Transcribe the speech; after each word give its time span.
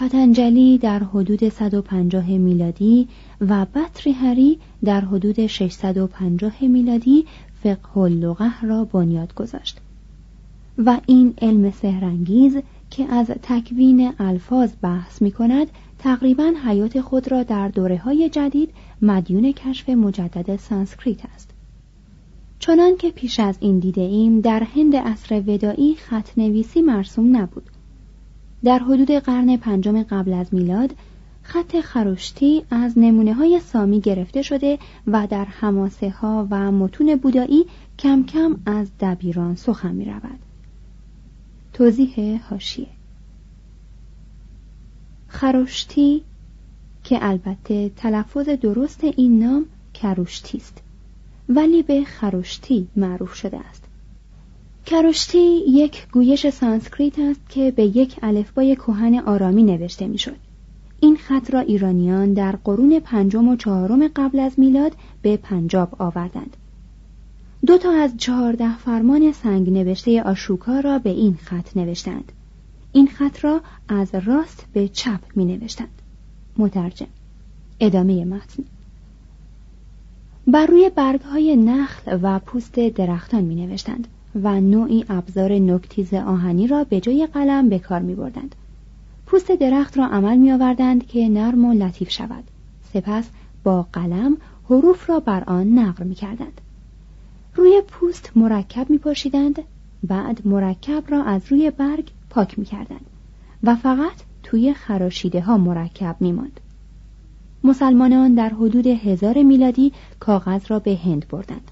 پتنجلی 0.00 0.78
در 0.78 0.98
حدود 0.98 1.48
150 1.48 2.28
میلادی 2.28 3.08
و 3.40 3.66
بطری 3.74 4.12
هری 4.12 4.58
در 4.84 5.00
حدود 5.00 5.46
650 5.46 6.62
میلادی 6.62 7.26
فقه 7.62 7.98
اللغه 7.98 8.60
را 8.62 8.84
بنیاد 8.84 9.34
گذاشت. 9.34 9.78
و 10.78 11.00
این 11.06 11.34
علم 11.42 11.70
سهرنگیز 11.70 12.56
که 12.90 13.04
از 13.04 13.26
تکوین 13.42 14.12
الفاظ 14.18 14.72
بحث 14.82 15.22
می 15.22 15.30
کند 15.30 15.66
تقریبا 15.98 16.52
حیات 16.64 17.00
خود 17.00 17.32
را 17.32 17.42
در 17.42 17.68
دوره 17.68 17.98
های 17.98 18.28
جدید 18.28 18.70
مدیون 19.02 19.52
کشف 19.52 19.88
مجدد 19.88 20.56
سانسکریت 20.56 21.20
است. 21.34 21.50
چنان 22.58 22.96
که 22.96 23.10
پیش 23.10 23.40
از 23.40 23.56
این 23.60 23.78
دیده 23.78 24.02
ایم 24.02 24.40
در 24.40 24.62
هند 24.62 24.96
عصر 24.96 25.42
ودایی 25.46 25.94
خط 25.94 26.38
نویسی 26.38 26.82
مرسوم 26.82 27.36
نبود. 27.36 27.79
در 28.64 28.78
حدود 28.78 29.10
قرن 29.10 29.56
پنجم 29.56 30.02
قبل 30.02 30.32
از 30.32 30.54
میلاد 30.54 30.94
خط 31.42 31.80
خروشتی 31.80 32.64
از 32.70 32.98
نمونه 32.98 33.34
های 33.34 33.60
سامی 33.60 34.00
گرفته 34.00 34.42
شده 34.42 34.78
و 35.06 35.26
در 35.26 35.44
حماسه 35.44 36.10
ها 36.10 36.46
و 36.50 36.72
متون 36.72 37.16
بودایی 37.16 37.66
کم 37.98 38.24
کم 38.24 38.56
از 38.66 38.90
دبیران 39.00 39.56
سخن 39.56 39.92
می 39.92 40.04
رود. 40.04 40.38
توضیح 41.72 42.40
حاشیه 42.50 42.86
خروشتی 45.28 46.22
که 47.04 47.18
البته 47.22 47.88
تلفظ 47.96 48.48
درست 48.48 49.04
این 49.04 49.44
نام 49.44 49.66
کروشتی 49.94 50.58
است 50.58 50.82
ولی 51.48 51.82
به 51.82 52.04
خروشتی 52.04 52.88
معروف 52.96 53.34
شده 53.34 53.58
است 53.58 53.79
کروشتی 54.86 55.62
یک 55.68 56.08
گویش 56.12 56.48
سانسکریت 56.48 57.18
است 57.18 57.40
که 57.48 57.70
به 57.70 57.84
یک 57.84 58.16
الفبای 58.22 58.76
کهن 58.76 59.18
آرامی 59.18 59.62
نوشته 59.62 60.06
می‌شد. 60.06 60.36
این 61.00 61.16
خط 61.16 61.50
را 61.50 61.60
ایرانیان 61.60 62.32
در 62.32 62.56
قرون 62.64 63.00
پنجم 63.00 63.48
و 63.48 63.56
چهارم 63.56 64.08
قبل 64.08 64.40
از 64.40 64.58
میلاد 64.58 64.92
به 65.22 65.36
پنجاب 65.36 65.96
آوردند. 65.98 66.56
دو 67.66 67.78
تا 67.78 67.90
از 67.92 68.16
چهارده 68.16 68.76
فرمان 68.76 69.32
سنگ 69.32 69.70
نوشته 69.70 70.22
آشوکا 70.22 70.80
را 70.80 70.98
به 70.98 71.10
این 71.10 71.38
خط 71.42 71.76
نوشتند. 71.76 72.32
این 72.92 73.06
خط 73.06 73.44
را 73.44 73.60
از 73.88 74.14
راست 74.14 74.66
به 74.72 74.88
چپ 74.88 75.20
می 75.34 75.44
نوشتند. 75.44 76.02
مترجم 76.58 77.06
ادامه 77.80 78.24
متن 78.24 78.64
بر 80.46 80.66
روی 80.66 80.90
برگ 80.90 81.20
های 81.20 81.56
نخل 81.56 82.18
و 82.22 82.38
پوست 82.38 82.74
درختان 82.78 83.44
می 83.44 83.66
نوشتند. 83.66 84.08
و 84.34 84.60
نوعی 84.60 85.04
ابزار 85.08 85.52
نکتیز 85.52 86.14
آهنی 86.14 86.66
را 86.66 86.84
به 86.84 87.00
جای 87.00 87.28
قلم 87.34 87.68
به 87.68 87.78
کار 87.78 88.00
می 88.00 88.14
بردند. 88.14 88.54
پوست 89.26 89.52
درخت 89.52 89.98
را 89.98 90.06
عمل 90.06 90.36
می 90.36 90.52
آوردند 90.52 91.06
که 91.06 91.28
نرم 91.28 91.64
و 91.64 91.72
لطیف 91.72 92.10
شود 92.10 92.44
سپس 92.92 93.30
با 93.64 93.86
قلم 93.92 94.36
حروف 94.70 95.10
را 95.10 95.20
بر 95.20 95.44
آن 95.44 95.78
نقر 95.78 96.04
می 96.04 96.14
کردند. 96.14 96.60
روی 97.54 97.82
پوست 97.88 98.32
مرکب 98.36 98.90
می 98.90 98.98
پاشیدند 98.98 99.62
بعد 100.02 100.46
مرکب 100.46 101.04
را 101.08 101.22
از 101.22 101.42
روی 101.48 101.70
برگ 101.70 102.10
پاک 102.30 102.58
می 102.58 102.64
کردند 102.64 103.06
و 103.62 103.76
فقط 103.76 104.16
توی 104.42 104.74
خراشیده 104.74 105.40
ها 105.40 105.58
مرکب 105.58 106.16
می 106.20 106.32
ماند. 106.32 106.60
مسلمانان 107.64 108.34
در 108.34 108.48
حدود 108.48 108.86
هزار 108.86 109.42
میلادی 109.42 109.92
کاغذ 110.20 110.62
را 110.68 110.78
به 110.78 110.96
هند 110.96 111.28
بردند 111.28 111.70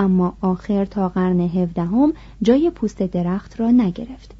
اما 0.00 0.36
آخر 0.40 0.84
تا 0.84 1.08
قرن 1.08 1.40
هفدهم 1.40 2.12
جای 2.42 2.70
پوست 2.70 3.02
درخت 3.02 3.60
را 3.60 3.70
نگرفت 3.70 4.34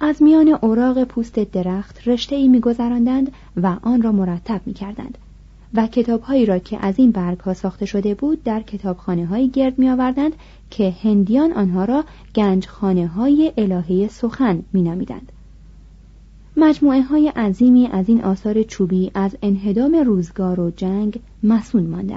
از 0.00 0.22
میان 0.22 0.48
اوراق 0.48 1.04
پوست 1.04 1.38
درخت 1.38 2.08
رشته 2.08 2.36
ای 2.36 2.48
میگذراندند 2.48 3.32
و 3.56 3.76
آن 3.82 4.02
را 4.02 4.12
مرتب 4.12 4.60
می‌کردند 4.66 5.18
و 5.74 5.86
کتابهایی 5.86 6.46
را 6.46 6.58
که 6.58 6.78
از 6.80 6.98
این 6.98 7.10
برگ 7.10 7.40
ها 7.40 7.54
ساخته 7.54 7.86
شده 7.86 8.14
بود 8.14 8.42
در 8.42 8.62
کتابخانه 8.62 9.26
های 9.26 9.48
گرد 9.48 9.78
می 9.78 9.90
آوردند 9.90 10.32
که 10.70 10.94
هندیان 11.02 11.52
آنها 11.52 11.84
را 11.84 12.04
گنجخانه 12.34 13.06
های 13.06 13.52
الهه 13.56 14.08
سخن 14.08 14.62
می 14.72 14.82
نامیدند. 14.82 15.32
مجموعه 16.56 17.02
های 17.02 17.28
عظیمی 17.28 17.86
از 17.86 18.08
این 18.08 18.24
آثار 18.24 18.62
چوبی 18.62 19.10
از 19.14 19.36
انهدام 19.42 19.94
روزگار 19.94 20.60
و 20.60 20.70
جنگ 20.70 21.20
مسون 21.42 21.86
مانده 21.86 22.16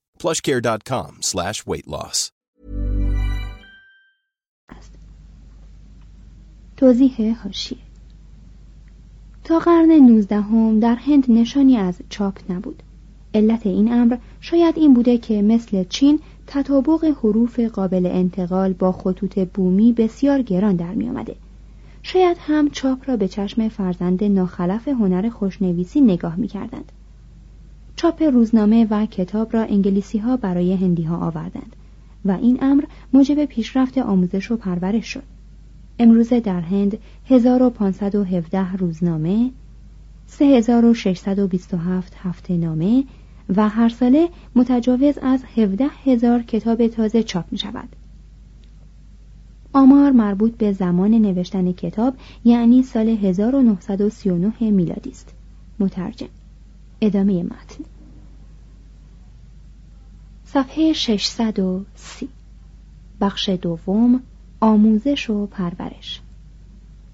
plushcare.com 0.21 1.11
slash 1.31 1.57
weight 1.65 1.87
loss. 1.87 2.31
توضیح 6.77 7.37
هاشیه 7.43 7.77
تا 9.43 9.59
قرن 9.59 9.91
نوزدهم 9.91 10.79
در 10.79 10.95
هند 10.95 11.25
نشانی 11.29 11.77
از 11.77 11.95
چاپ 12.09 12.39
نبود 12.49 12.83
علت 13.33 13.67
این 13.67 13.93
امر 13.93 14.17
شاید 14.41 14.77
این 14.77 14.93
بوده 14.93 15.17
که 15.17 15.41
مثل 15.41 15.83
چین 15.83 16.19
تطابق 16.47 17.03
حروف 17.03 17.59
قابل 17.59 18.05
انتقال 18.05 18.73
با 18.73 18.91
خطوط 18.91 19.39
بومی 19.39 19.93
بسیار 19.93 20.41
گران 20.41 20.75
در 20.75 20.93
می 20.93 21.09
آمده. 21.09 21.35
شاید 22.03 22.37
هم 22.39 22.69
چاپ 22.69 23.09
را 23.09 23.17
به 23.17 23.27
چشم 23.27 23.69
فرزند 23.69 24.23
ناخلف 24.23 24.87
هنر 24.87 25.29
خوشنویسی 25.29 26.01
نگاه 26.01 26.35
می 26.35 26.47
کردند. 26.47 26.91
چاپ 28.01 28.23
روزنامه 28.23 28.87
و 28.89 29.05
کتاب 29.05 29.53
را 29.53 29.63
انگلیسی 29.63 30.17
ها 30.17 30.37
برای 30.37 30.73
هندی 30.73 31.03
ها 31.03 31.17
آوردند 31.17 31.75
و 32.25 32.31
این 32.31 32.57
امر 32.61 32.83
موجب 33.13 33.45
پیشرفت 33.45 33.97
آموزش 33.97 34.51
و 34.51 34.57
پرورش 34.57 35.05
شد. 35.13 35.23
امروزه 35.99 36.39
در 36.39 36.59
هند 36.59 36.97
1517 37.29 38.73
روزنامه، 38.73 39.51
3627 40.27 42.13
هفته 42.17 42.57
نامه 42.57 43.03
و 43.55 43.69
هر 43.69 43.89
ساله 43.89 44.29
متجاوز 44.55 45.17
از 45.17 45.43
17 45.55 45.85
هزار 46.05 46.41
کتاب 46.41 46.87
تازه 46.87 47.23
چاپ 47.23 47.45
می 47.51 47.57
شود. 47.57 47.89
آمار 49.73 50.11
مربوط 50.11 50.57
به 50.57 50.71
زمان 50.71 51.11
نوشتن 51.11 51.71
کتاب 51.71 52.13
یعنی 52.45 52.83
سال 52.83 53.09
1939 53.09 54.71
میلادی 54.71 55.09
است. 55.09 55.33
مترجم 55.79 56.27
ادامه 57.01 57.43
متن. 57.43 57.83
صفحه 60.45 60.93
630 60.93 62.29
بخش 63.21 63.49
دوم 63.49 64.21
آموزش 64.59 65.29
و 65.29 65.45
پرورش. 65.45 66.21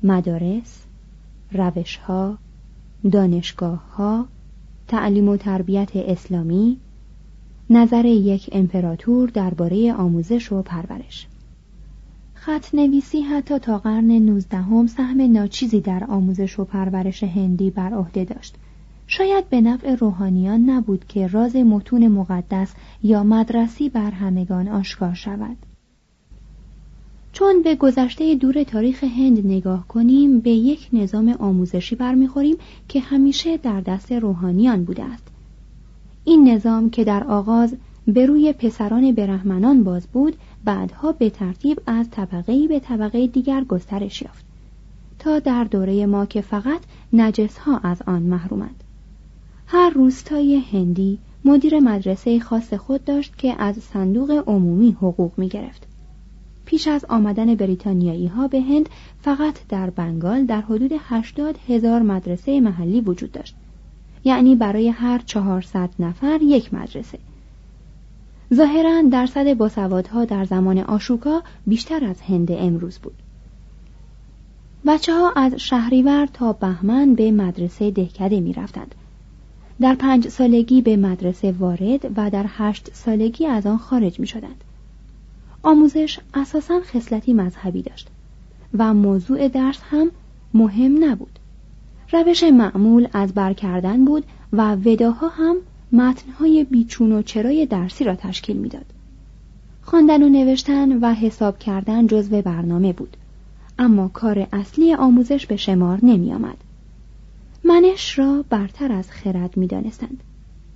مدارس 0.03 0.83
روشها 1.51 2.37
دانشگاه 3.11 3.95
ها 3.95 4.25
تعلیم 4.87 5.29
و 5.29 5.37
تربیت 5.37 5.95
اسلامی 5.95 6.77
نظر 7.69 8.05
یک 8.05 8.49
امپراتور 8.51 9.29
درباره 9.29 9.93
آموزش 9.93 10.51
و 10.51 10.61
پرورش. 10.61 11.27
خط 12.33 12.75
نویسی 12.75 13.21
حتی 13.21 13.59
تا 13.59 13.77
قرن 13.77 14.11
نوزدهم 14.11 14.87
سهم 14.87 15.31
ناچیزی 15.31 15.81
در 15.81 16.03
آموزش 16.03 16.59
و 16.59 16.65
پرورش 16.65 17.23
هندی 17.23 17.69
بر 17.69 17.93
عهده 17.93 18.23
داشت. 18.23 18.55
شاید 19.07 19.49
به 19.49 19.61
نفع 19.61 19.95
روحانیان 19.95 20.69
نبود 20.69 21.05
که 21.07 21.27
راز 21.27 21.55
متون 21.55 22.07
مقدس 22.07 22.73
یا 23.03 23.23
مدرسی 23.23 23.89
بر 23.89 24.11
همگان 24.11 24.67
آشکار 24.67 25.13
شود. 25.13 25.57
چون 27.31 27.61
به 27.63 27.75
گذشته 27.75 28.35
دور 28.35 28.63
تاریخ 28.63 29.03
هند 29.03 29.45
نگاه 29.45 29.87
کنیم 29.87 30.39
به 30.39 30.49
یک 30.49 30.89
نظام 30.93 31.29
آموزشی 31.29 31.95
برمیخوریم 31.95 32.55
که 32.87 32.99
همیشه 32.99 33.57
در 33.57 33.81
دست 33.81 34.11
روحانیان 34.11 34.83
بوده 34.83 35.03
است. 35.03 35.27
این 36.23 36.49
نظام 36.49 36.89
که 36.89 37.03
در 37.03 37.23
آغاز 37.23 37.75
به 38.07 38.25
روی 38.25 38.53
پسران 38.53 39.11
برهمنان 39.11 39.83
باز 39.83 40.07
بود 40.07 40.35
بعدها 40.65 41.11
به 41.11 41.29
ترتیب 41.29 41.81
از 41.85 42.09
طبقه 42.09 42.67
به 42.67 42.79
طبقه 42.79 43.27
دیگر 43.27 43.63
گسترش 43.63 44.21
یافت. 44.21 44.45
تا 45.19 45.39
در 45.39 45.63
دوره 45.63 46.05
ما 46.05 46.25
که 46.25 46.41
فقط 46.41 46.81
نجس 47.13 47.57
ها 47.57 47.77
از 47.77 48.01
آن 48.01 48.21
محرومند. 48.21 48.83
هر 49.69 49.89
روستای 49.89 50.55
هندی 50.71 51.19
مدیر 51.45 51.79
مدرسه 51.79 52.39
خاص 52.39 52.73
خود 52.73 53.05
داشت 53.05 53.37
که 53.37 53.61
از 53.61 53.75
صندوق 53.75 54.43
عمومی 54.47 54.91
حقوق 54.91 55.31
می 55.37 55.47
گرفت. 55.47 55.87
پیش 56.65 56.87
از 56.87 57.05
آمدن 57.09 57.55
بریتانیایی 57.55 58.27
ها 58.27 58.47
به 58.47 58.61
هند 58.61 58.89
فقط 59.21 59.59
در 59.69 59.89
بنگال 59.89 60.45
در 60.45 60.61
حدود 60.61 60.91
80 60.99 61.55
هزار 61.67 62.01
مدرسه 62.01 62.61
محلی 62.61 63.01
وجود 63.01 63.31
داشت. 63.31 63.55
یعنی 64.23 64.55
برای 64.55 64.89
هر 64.89 65.21
400 65.25 65.89
نفر 65.99 66.39
یک 66.41 66.73
مدرسه. 66.73 67.19
ظاهرا 68.53 69.01
درصد 69.01 69.53
باسوادها 69.53 70.25
در 70.25 70.45
زمان 70.45 70.77
آشوکا 70.77 71.43
بیشتر 71.67 72.05
از 72.05 72.21
هند 72.21 72.51
امروز 72.51 72.99
بود. 72.99 73.15
بچه 74.85 75.13
ها 75.13 75.31
از 75.35 75.55
شهریور 75.55 76.25
تا 76.33 76.53
بهمن 76.53 77.15
به 77.15 77.31
مدرسه 77.31 77.91
دهکده 77.91 78.39
می 78.39 78.53
رفتند. 78.53 78.95
در 79.81 79.95
پنج 79.95 80.27
سالگی 80.27 80.81
به 80.81 80.97
مدرسه 80.97 81.51
وارد 81.51 82.11
و 82.17 82.29
در 82.29 82.45
هشت 82.47 82.89
سالگی 82.93 83.45
از 83.45 83.65
آن 83.65 83.77
خارج 83.77 84.19
می 84.19 84.27
شدند. 84.27 84.63
آموزش 85.63 86.19
اساسا 86.33 86.79
خصلتی 86.79 87.33
مذهبی 87.33 87.81
داشت 87.81 88.07
و 88.77 88.93
موضوع 88.93 89.47
درس 89.47 89.79
هم 89.89 90.11
مهم 90.53 91.03
نبود. 91.03 91.39
روش 92.11 92.43
معمول 92.43 93.07
از 93.13 93.33
بر 93.33 93.53
کردن 93.53 94.05
بود 94.05 94.23
و 94.53 94.75
وداها 94.75 95.27
هم 95.27 95.55
متنهای 95.91 96.63
بیچون 96.63 97.11
و 97.11 97.21
چرای 97.21 97.65
درسی 97.65 98.03
را 98.03 98.15
تشکیل 98.15 98.57
می‌داد. 98.57 98.85
خواندن 99.81 100.23
و 100.23 100.29
نوشتن 100.29 100.97
و 100.99 101.13
حساب 101.13 101.59
کردن 101.59 102.07
جزو 102.07 102.41
برنامه 102.41 102.93
بود 102.93 103.17
اما 103.79 104.07
کار 104.07 104.47
اصلی 104.53 104.93
آموزش 104.93 105.45
به 105.45 105.55
شمار 105.57 105.99
نمی 106.03 106.33
آمد. 106.33 106.57
منش 107.67 108.19
را 108.19 108.45
برتر 108.49 108.91
از 108.91 109.11
خرد 109.11 109.57
می 109.57 109.67
دانستند 109.67 110.23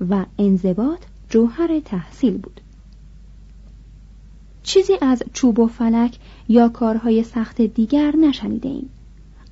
و 0.09 0.25
انضباط 0.37 0.99
جوهر 1.29 1.79
تحصیل 1.79 2.37
بود. 2.37 2.61
چیزی 4.63 4.93
از 5.01 5.23
چوب 5.33 5.59
و 5.59 5.67
فلک 5.67 6.17
یا 6.49 6.69
کارهای 6.69 7.23
سخت 7.23 7.61
دیگر 7.61 8.15
نشنیده 8.15 8.69
ایم 8.69 8.89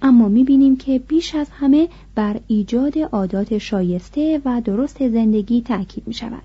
اما 0.01 0.27
می 0.27 0.43
بینیم 0.43 0.77
که 0.77 1.00
بیش 1.00 1.36
از 1.36 1.50
همه 1.50 1.89
بر 2.15 2.39
ایجاد 2.48 3.00
عادات 3.00 3.58
شایسته 3.58 4.41
و 4.46 4.62
درست 4.62 5.10
زندگی 5.10 5.62
تأکید 5.62 6.08
می 6.08 6.13
شود 6.13 6.43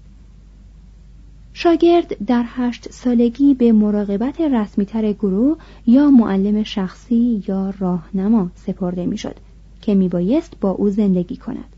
شاگرد 1.53 2.25
در 2.27 2.45
هشت 2.47 2.93
سالگی 2.93 3.55
به 3.55 3.73
مراقبت 3.73 4.41
رسمیتر 4.41 5.13
گروه 5.13 5.57
یا 5.87 6.11
معلم 6.11 6.63
شخصی 6.63 7.43
یا 7.49 7.75
راهنما 7.79 8.51
سپرده 8.55 9.07
می 9.07 9.19
شد 9.19 9.37
که 9.85 9.95
میبایست 9.95 10.53
با 10.61 10.71
او 10.71 10.91
زندگی 10.91 11.37
کند. 11.37 11.77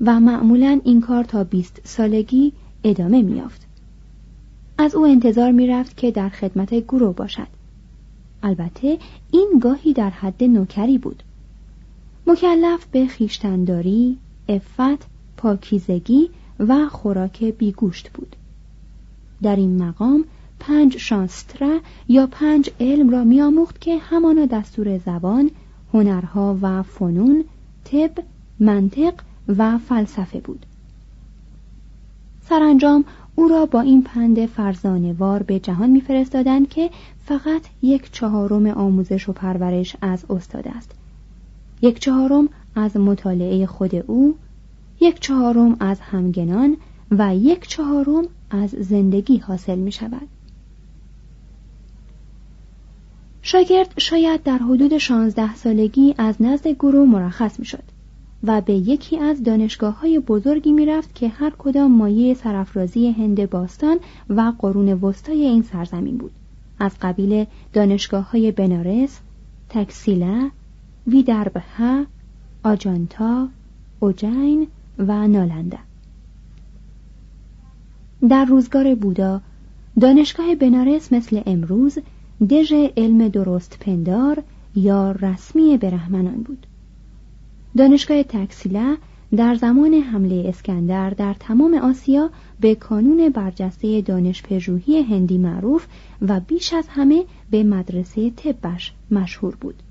و 0.00 0.20
معمولا 0.20 0.80
این 0.84 1.00
کار 1.00 1.24
تا 1.24 1.44
بیست 1.44 1.80
سالگی 1.84 2.52
ادامه 2.84 3.22
میافت 3.22 3.66
از 4.78 4.94
او 4.94 5.06
انتظار 5.06 5.52
می 5.52 5.66
رفت 5.66 5.96
که 5.96 6.10
در 6.10 6.28
خدمت 6.28 6.74
گروه 6.74 7.14
باشد. 7.14 7.46
البته 8.42 8.98
این 9.30 9.58
گاهی 9.62 9.92
در 9.92 10.10
حد 10.10 10.44
نوکری 10.44 10.98
بود. 10.98 11.22
مکلف 12.26 12.86
به 12.86 13.06
خیشتنداری، 13.06 14.18
افت، 14.48 15.06
پاکیزگی 15.36 16.30
و 16.58 16.88
خوراک 16.88 17.44
بیگوشت 17.44 18.10
بود. 18.10 18.36
در 19.42 19.56
این 19.56 19.82
مقام 19.82 20.24
پنج 20.60 20.96
شانستره 20.96 21.80
یا 22.08 22.26
پنج 22.26 22.70
علم 22.80 23.10
را 23.10 23.24
میآموخت 23.24 23.80
که 23.80 23.98
همانا 23.98 24.46
دستور 24.46 24.98
زبان، 24.98 25.50
هنرها 25.94 26.58
و 26.62 26.82
فنون، 26.82 27.44
طب، 27.84 28.10
منطق 28.60 29.14
و 29.48 29.78
فلسفه 29.78 30.40
بود. 30.40 30.66
سرانجام 32.48 33.04
او 33.34 33.48
را 33.48 33.66
با 33.66 33.80
این 33.80 34.02
پند 34.02 34.46
فرزانوار 34.46 35.42
به 35.42 35.58
جهان 35.58 35.90
میفرستادند 35.90 36.68
که 36.68 36.90
فقط 37.24 37.62
یک 37.82 38.12
چهارم 38.12 38.66
آموزش 38.66 39.28
و 39.28 39.32
پرورش 39.32 39.96
از 40.02 40.24
استاد 40.30 40.68
است. 40.68 40.90
یک 41.82 41.98
چهارم 41.98 42.48
از 42.74 42.96
مطالعه 42.96 43.66
خود 43.66 43.94
او 43.94 44.36
یک 45.00 45.20
چهارم 45.20 45.76
از 45.80 46.00
همگنان 46.00 46.76
و 47.10 47.36
یک 47.36 47.68
چهارم 47.68 48.24
از 48.50 48.70
زندگی 48.70 49.38
حاصل 49.38 49.78
می 49.78 49.92
شود 49.92 50.28
شاگرد 53.42 53.94
شاید 53.98 54.42
در 54.42 54.58
حدود 54.58 54.98
شانزده 54.98 55.54
سالگی 55.54 56.14
از 56.18 56.42
نزد 56.42 56.68
گروه 56.68 57.08
مرخص 57.08 57.60
می 57.60 57.64
شد 57.64 57.82
و 58.44 58.60
به 58.60 58.72
یکی 58.72 59.18
از 59.18 59.42
دانشگاه 59.42 60.00
های 60.00 60.18
بزرگی 60.18 60.72
می 60.72 60.86
رفت 60.86 61.14
که 61.14 61.28
هر 61.28 61.52
کدام 61.58 61.92
مایه 61.92 62.34
سرافرازی 62.34 63.10
هند 63.10 63.50
باستان 63.50 63.98
و 64.28 64.52
قرون 64.58 64.88
وسطای 64.88 65.44
این 65.44 65.62
سرزمین 65.62 66.16
بود. 66.16 66.32
از 66.80 66.92
قبیل 67.02 67.46
دانشگاه 67.72 68.30
های 68.30 68.52
بنارس، 68.52 69.20
تکسیله، 69.68 70.50
ویدربه، 71.06 71.62
آجانتا، 72.64 73.48
اوجین 74.00 74.66
و 74.98 75.28
نالنده 75.28 75.78
در 78.28 78.44
روزگار 78.44 78.94
بودا 78.94 79.40
دانشگاه 80.00 80.54
بنارس 80.54 81.12
مثل 81.12 81.42
امروز 81.46 81.98
دژ 82.40 82.72
علم 82.96 83.28
درست 83.28 83.78
پندار 83.80 84.42
یا 84.76 85.12
رسمی 85.12 85.76
برهمنان 85.76 86.42
بود. 86.42 86.66
دانشگاه 87.76 88.22
تکسیله 88.22 88.96
در 89.36 89.54
زمان 89.54 89.94
حمله 89.94 90.44
اسکندر 90.48 91.10
در 91.10 91.34
تمام 91.40 91.74
آسیا 91.74 92.30
به 92.60 92.74
کانون 92.74 93.28
برجسته 93.28 94.00
دانش 94.00 94.42
پژوهی 94.42 95.02
هندی 95.02 95.38
معروف 95.38 95.86
و 96.22 96.40
بیش 96.40 96.72
از 96.72 96.88
همه 96.88 97.24
به 97.50 97.64
مدرسه 97.64 98.30
طبش 98.30 98.92
مشهور 99.10 99.56
بود. 99.60 99.82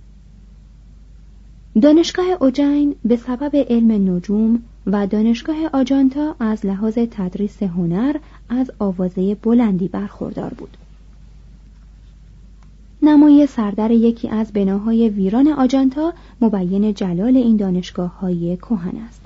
دانشگاه 1.82 2.26
اوجین 2.42 2.96
به 3.06 3.16
سبب 3.16 3.56
علم 3.56 4.16
نجوم 4.16 4.64
و 4.88 5.08
دانشگاه 5.08 5.58
آجانتا 5.74 6.36
از 6.40 6.66
لحاظ 6.66 6.98
تدریس 7.12 7.64
هنر 7.64 8.16
از 8.50 8.72
آوازه 8.80 9.36
بلندی 9.36 9.88
برخوردار 9.88 10.54
بود. 10.54 10.78
نمای 13.08 13.48
سردر 13.48 13.92
یکی 13.92 14.30
از 14.30 14.54
بناهای 14.54 15.10
ویران 15.10 15.48
آجانتا 15.48 16.14
مبین 16.42 16.94
جلال 16.94 17.38
این 17.38 17.58
دانشگاه 17.58 18.20
های 18.20 18.58
کوهن 18.58 18.98
است. 18.98 19.22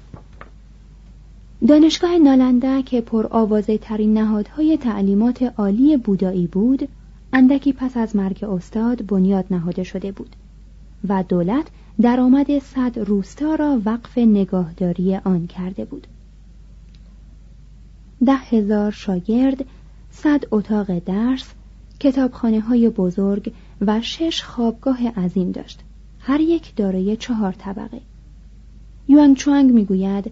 دانشگاه 1.67 2.17
نالنده 2.17 2.83
که 2.83 3.01
پر 3.01 3.27
آوازه 3.31 3.77
ترین 3.77 4.13
نهادهای 4.13 4.77
تعلیمات 4.77 5.43
عالی 5.57 5.97
بودایی 5.97 6.47
بود 6.47 6.87
اندکی 7.33 7.73
پس 7.73 7.97
از 7.97 8.15
مرگ 8.15 8.43
استاد 8.43 9.05
بنیاد 9.05 9.45
نهاده 9.51 9.83
شده 9.83 10.11
بود 10.11 10.35
و 11.09 11.23
دولت 11.23 11.67
درآمد 12.01 12.59
صد 12.59 12.99
روستا 12.99 13.55
را 13.55 13.81
وقف 13.85 14.17
نگاهداری 14.17 15.15
آن 15.15 15.47
کرده 15.47 15.85
بود. 15.85 16.07
ده 18.25 18.35
هزار 18.35 18.91
شاگرد 18.91 19.65
صد 20.11 20.43
اتاق 20.51 20.99
درس 20.99 21.53
کتابخانه 21.99 22.59
های 22.59 22.89
بزرگ 22.89 23.53
و 23.81 24.01
شش 24.01 24.43
خوابگاه 24.43 25.07
عظیم 25.07 25.51
داشت. 25.51 25.79
هر 26.19 26.39
یک 26.39 26.75
دارای 26.75 27.17
چهار 27.17 27.51
طبقه. 27.51 28.01
یوانگ 29.07 29.35
چوانگ 29.35 29.71
می‌گوید 29.71 30.31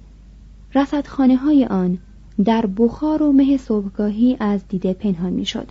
رصدخانه 0.76 1.36
های 1.36 1.66
آن 1.66 1.98
در 2.46 2.66
بخار 2.66 3.24
و 3.24 3.32
مه 3.32 3.58
صبحگاهی 3.58 4.38
از 4.40 4.68
دیده 4.68 4.94
پنهان 4.94 5.34
می‌شد 5.34 5.68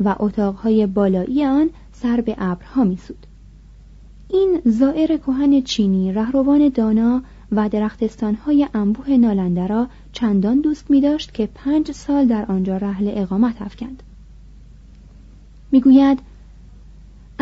و 0.00 0.16
اتاقهای 0.18 0.86
بالایی 0.86 1.44
آن 1.44 1.70
سر 1.92 2.20
به 2.20 2.34
ابرها 2.38 2.84
میسود 2.84 3.26
این 4.28 4.60
زائر 4.64 5.16
کهن 5.16 5.60
چینی 5.60 6.12
رهروان 6.12 6.68
دانا 6.68 7.22
و 7.52 7.68
درختستانهای 7.68 8.68
انبوه 8.74 9.10
نالنده 9.10 9.66
را 9.66 9.86
چندان 10.12 10.60
دوست 10.60 10.90
می 10.90 11.00
داشت 11.00 11.34
که 11.34 11.48
پنج 11.54 11.92
سال 11.92 12.26
در 12.26 12.44
آنجا 12.44 12.76
رحل 12.76 13.10
اقامت 13.14 13.62
افکند. 13.62 14.02
می‌گوید 15.72 16.18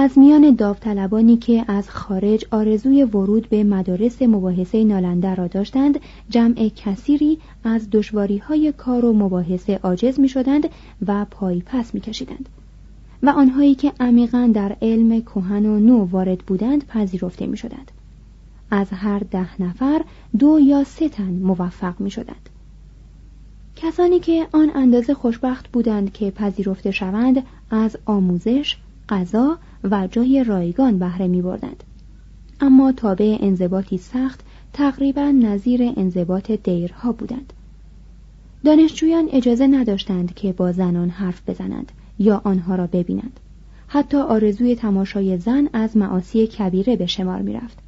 از 0.01 0.19
میان 0.19 0.55
داوطلبانی 0.55 1.37
که 1.37 1.65
از 1.69 1.91
خارج 1.91 2.45
آرزوی 2.51 3.05
ورود 3.05 3.49
به 3.49 3.65
مدارس 3.65 4.23
مباحثه 4.23 4.85
نالنده 4.85 5.35
را 5.35 5.47
داشتند 5.47 6.01
جمع 6.31 6.71
کثیری 6.77 7.39
از 7.65 7.89
دشواری 7.93 8.39
های 8.39 8.73
کار 8.73 9.05
و 9.05 9.13
مباحثه 9.13 9.81
عاجز 9.83 10.21
می 10.21 10.29
شدند 10.29 10.69
و 11.07 11.27
پای 11.31 11.63
پس 11.67 11.95
می 11.95 12.01
کشیدند. 12.01 12.49
و 13.23 13.29
آنهایی 13.29 13.75
که 13.75 13.93
عمیقا 14.01 14.51
در 14.55 14.77
علم 14.83 15.21
کهن 15.21 15.67
و 15.67 15.81
نو 15.81 16.05
وارد 16.05 16.39
بودند 16.39 16.87
پذیرفته 16.87 17.47
می 17.47 17.57
شدند. 17.57 17.91
از 18.71 18.91
هر 18.91 19.19
ده 19.19 19.63
نفر 19.63 20.05
دو 20.39 20.61
یا 20.61 20.85
سه 20.85 21.09
تن 21.09 21.33
موفق 21.33 22.01
می 22.01 22.11
شدند. 22.11 22.49
کسانی 23.77 24.21
که 24.21 24.47
آن 24.53 24.71
اندازه 24.75 25.15
خوشبخت 25.15 25.69
بودند 25.69 26.13
که 26.13 26.31
پذیرفته 26.31 26.91
شوند 26.91 27.43
از 27.71 27.97
آموزش، 28.07 28.77
غذا 29.09 29.59
و 29.85 30.09
جای 30.11 30.45
رایگان 30.45 30.99
بهره 30.99 31.29
می 31.29 31.43
بردند. 31.43 31.85
اما 32.61 32.93
تابع 32.93 33.39
انضباطی 33.41 33.99
سخت 33.99 34.41
تقریبا 34.73 35.23
نظیر 35.23 35.93
انضباط 35.97 36.51
دیرها 36.51 37.13
بودند. 37.13 37.53
دانشجویان 38.65 39.29
اجازه 39.33 39.67
نداشتند 39.67 40.35
که 40.35 40.53
با 40.53 40.73
زنان 40.73 41.11
حرف 41.11 41.43
بزنند 41.51 41.93
یا 42.19 42.41
آنها 42.45 42.75
را 42.75 42.87
ببینند. 42.87 43.41
حتی 43.89 44.17
آرزوی 44.17 44.77
تماشای 44.77 45.39
زن 45.39 45.69
از 45.73 45.97
معاصی 45.97 46.47
کبیره 46.47 46.97
به 46.97 47.07
شمار 47.07 47.43
می 47.43 47.53
رفت. 47.53 47.79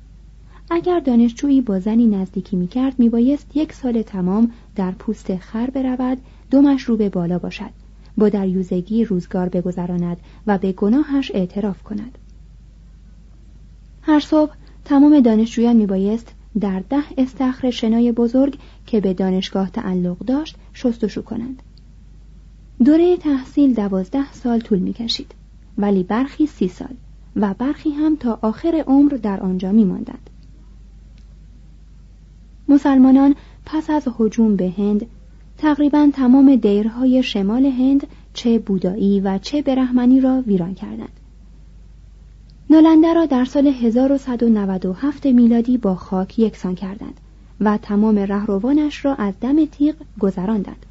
اگر 0.70 1.00
دانشجویی 1.00 1.60
با 1.60 1.80
زنی 1.80 2.06
نزدیکی 2.06 2.56
می 2.56 2.68
کرد 2.68 2.98
می 2.98 3.08
بایست 3.08 3.56
یک 3.56 3.72
سال 3.72 4.02
تمام 4.02 4.52
در 4.76 4.90
پوست 4.90 5.36
خر 5.36 5.70
برود 5.70 6.18
دو 6.50 6.62
مشروب 6.62 7.08
بالا 7.08 7.38
باشد 7.38 7.70
با 8.18 8.28
دریوزگی 8.28 9.04
روزگار 9.04 9.48
بگذراند 9.48 10.16
و 10.46 10.58
به 10.58 10.72
گناهش 10.72 11.30
اعتراف 11.34 11.82
کند 11.82 12.18
هر 14.02 14.20
صبح 14.20 14.52
تمام 14.84 15.20
دانشجویان 15.20 15.76
می 15.76 15.86
بایست 15.86 16.34
در 16.60 16.82
ده 16.90 17.02
استخر 17.18 17.70
شنای 17.70 18.12
بزرگ 18.12 18.58
که 18.86 19.00
به 19.00 19.14
دانشگاه 19.14 19.70
تعلق 19.70 20.18
داشت 20.18 20.56
شستشو 20.74 21.22
کنند 21.22 21.62
دوره 22.84 23.16
تحصیل 23.16 23.74
دوازده 23.74 24.32
سال 24.32 24.60
طول 24.60 24.78
می 24.78 24.92
کشید 24.92 25.34
ولی 25.78 26.02
برخی 26.02 26.46
سی 26.46 26.68
سال 26.68 26.94
و 27.36 27.54
برخی 27.54 27.90
هم 27.90 28.16
تا 28.16 28.38
آخر 28.42 28.84
عمر 28.86 29.12
در 29.12 29.40
آنجا 29.40 29.72
می 29.72 29.84
ماندند. 29.84 30.30
مسلمانان 32.68 33.34
پس 33.66 33.90
از 33.90 34.08
هجوم 34.18 34.56
به 34.56 34.70
هند 34.70 35.06
تقریبا 35.62 36.10
تمام 36.12 36.56
دیرهای 36.56 37.22
شمال 37.22 37.66
هند 37.66 38.06
چه 38.34 38.58
بودایی 38.58 39.20
و 39.20 39.38
چه 39.38 39.62
برهمنی 39.62 40.20
را 40.20 40.42
ویران 40.46 40.74
کردند. 40.74 41.20
نالنده 42.70 43.14
را 43.14 43.26
در 43.26 43.44
سال 43.44 43.66
1197 43.66 45.26
میلادی 45.26 45.78
با 45.78 45.94
خاک 45.94 46.38
یکسان 46.38 46.74
کردند 46.74 47.20
و 47.60 47.78
تمام 47.82 48.18
رهروانش 48.18 49.04
را 49.04 49.14
از 49.14 49.34
دم 49.40 49.64
تیغ 49.64 49.94
گذراندند. 50.20 50.86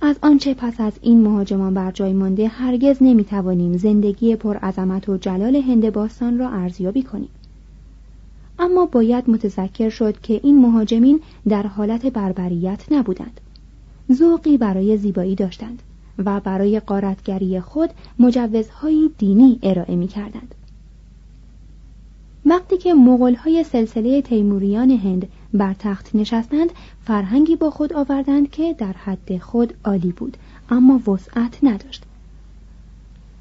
از 0.00 0.16
آنچه 0.22 0.54
پس 0.54 0.80
از 0.80 0.92
این 1.02 1.20
مهاجمان 1.20 1.74
بر 1.74 1.90
جای 1.90 2.12
مانده 2.12 2.48
هرگز 2.48 2.96
نمی‌توانیم 3.00 3.76
زندگی 3.76 4.36
پر 4.36 4.56
عظمت 4.56 5.08
و 5.08 5.16
جلال 5.16 5.56
هند 5.56 5.92
باستان 5.92 6.38
را 6.38 6.48
ارزیابی 6.48 7.02
کنیم. 7.02 7.30
اما 8.58 8.86
باید 8.86 9.30
متذکر 9.30 9.88
شد 9.88 10.20
که 10.20 10.40
این 10.42 10.58
مهاجمین 10.58 11.20
در 11.48 11.66
حالت 11.66 12.06
بربریت 12.06 12.84
نبودند. 12.90 13.40
ذوقی 14.12 14.56
برای 14.56 14.96
زیبایی 14.96 15.34
داشتند 15.34 15.82
و 16.18 16.40
برای 16.40 16.80
قارتگری 16.80 17.60
خود 17.60 17.90
مجوزهای 18.18 19.10
دینی 19.18 19.58
ارائه 19.62 19.96
می 19.96 20.08
کردند. 20.08 20.54
وقتی 22.46 22.78
که 22.78 22.94
مغلهای 22.94 23.64
سلسله 23.64 24.22
تیموریان 24.22 24.90
هند 24.90 25.28
بر 25.54 25.74
تخت 25.78 26.14
نشستند 26.14 26.70
فرهنگی 27.04 27.56
با 27.56 27.70
خود 27.70 27.92
آوردند 27.92 28.50
که 28.50 28.74
در 28.78 28.92
حد 28.92 29.38
خود 29.38 29.74
عالی 29.84 30.12
بود 30.12 30.36
اما 30.70 31.10
وسعت 31.10 31.58
نداشت 31.62 32.02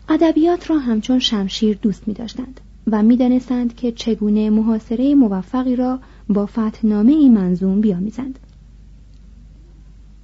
ادبیات 0.10 0.70
را 0.70 0.77
همچون 0.77 1.20
شمشیر 1.20 1.77
دوست 1.82 2.08
می 2.08 2.13
داشتند 2.13 2.62
و 2.88 3.03
می 3.03 3.17
دانستند 3.17 3.75
که 3.75 3.91
چگونه 3.91 4.50
محاصره 4.50 5.15
موفقی 5.15 5.75
را 5.75 6.00
با 6.29 6.46
فتنامه 6.46 7.12
ای 7.12 7.29
منظوم 7.29 7.82
بیامیزند. 7.82 8.39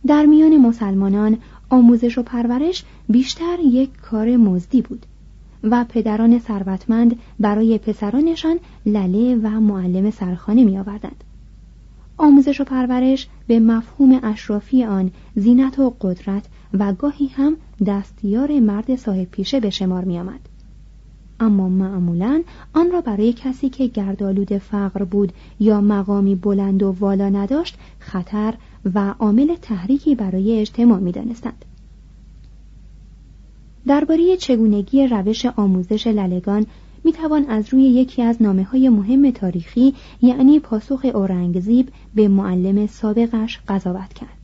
در 0.07 0.25
میان 0.25 0.57
مسلمانان 0.57 1.37
آموزش 1.69 2.17
و 2.17 2.23
پرورش 2.23 2.83
بیشتر 3.09 3.57
یک 3.59 3.89
کار 4.01 4.37
مزدی 4.37 4.81
بود 4.81 5.05
و 5.63 5.85
پدران 5.89 6.39
ثروتمند 6.39 7.19
برای 7.39 7.77
پسرانشان 7.77 8.59
لله 8.85 9.35
و 9.35 9.49
معلم 9.49 10.11
سرخانه 10.11 10.63
می 10.63 10.77
آوردند. 10.77 11.23
آموزش 12.17 12.61
و 12.61 12.63
پرورش 12.63 13.27
به 13.47 13.59
مفهوم 13.59 14.19
اشرافی 14.23 14.83
آن 14.83 15.11
زینت 15.35 15.79
و 15.79 15.95
قدرت 16.01 16.45
و 16.73 16.93
گاهی 16.93 17.27
هم 17.27 17.57
دستیار 17.87 18.59
مرد 18.59 18.95
صاحب 18.95 19.27
پیشه 19.31 19.59
به 19.59 19.69
شمار 19.69 20.03
می 20.05 20.19
آمد. 20.19 20.39
اما 21.39 21.69
معمولا 21.69 22.43
آن 22.73 22.91
را 22.91 23.01
برای 23.01 23.33
کسی 23.33 23.69
که 23.69 23.87
گردآلود 23.87 24.57
فقر 24.57 25.03
بود 25.03 25.33
یا 25.59 25.81
مقامی 25.81 26.35
بلند 26.35 26.83
و 26.83 26.95
والا 26.99 27.29
نداشت 27.29 27.77
خطر 27.99 28.53
و 28.95 29.13
عامل 29.19 29.55
تحریکی 29.61 30.15
برای 30.15 30.59
اجتماع 30.59 30.99
می 30.99 31.11
دانستند. 31.11 31.65
درباره 33.87 34.37
چگونگی 34.37 35.07
روش 35.07 35.45
آموزش 35.45 36.07
للگان 36.07 36.65
می 37.03 37.11
توان 37.11 37.45
از 37.45 37.73
روی 37.73 37.83
یکی 37.83 38.21
از 38.21 38.41
نامه 38.41 38.63
های 38.63 38.89
مهم 38.89 39.31
تاریخی 39.31 39.93
یعنی 40.21 40.59
پاسخ 40.59 41.05
اورنگزیب 41.13 41.89
به 42.15 42.27
معلم 42.27 42.87
سابقش 42.87 43.59
قضاوت 43.67 44.13
کرد. 44.13 44.39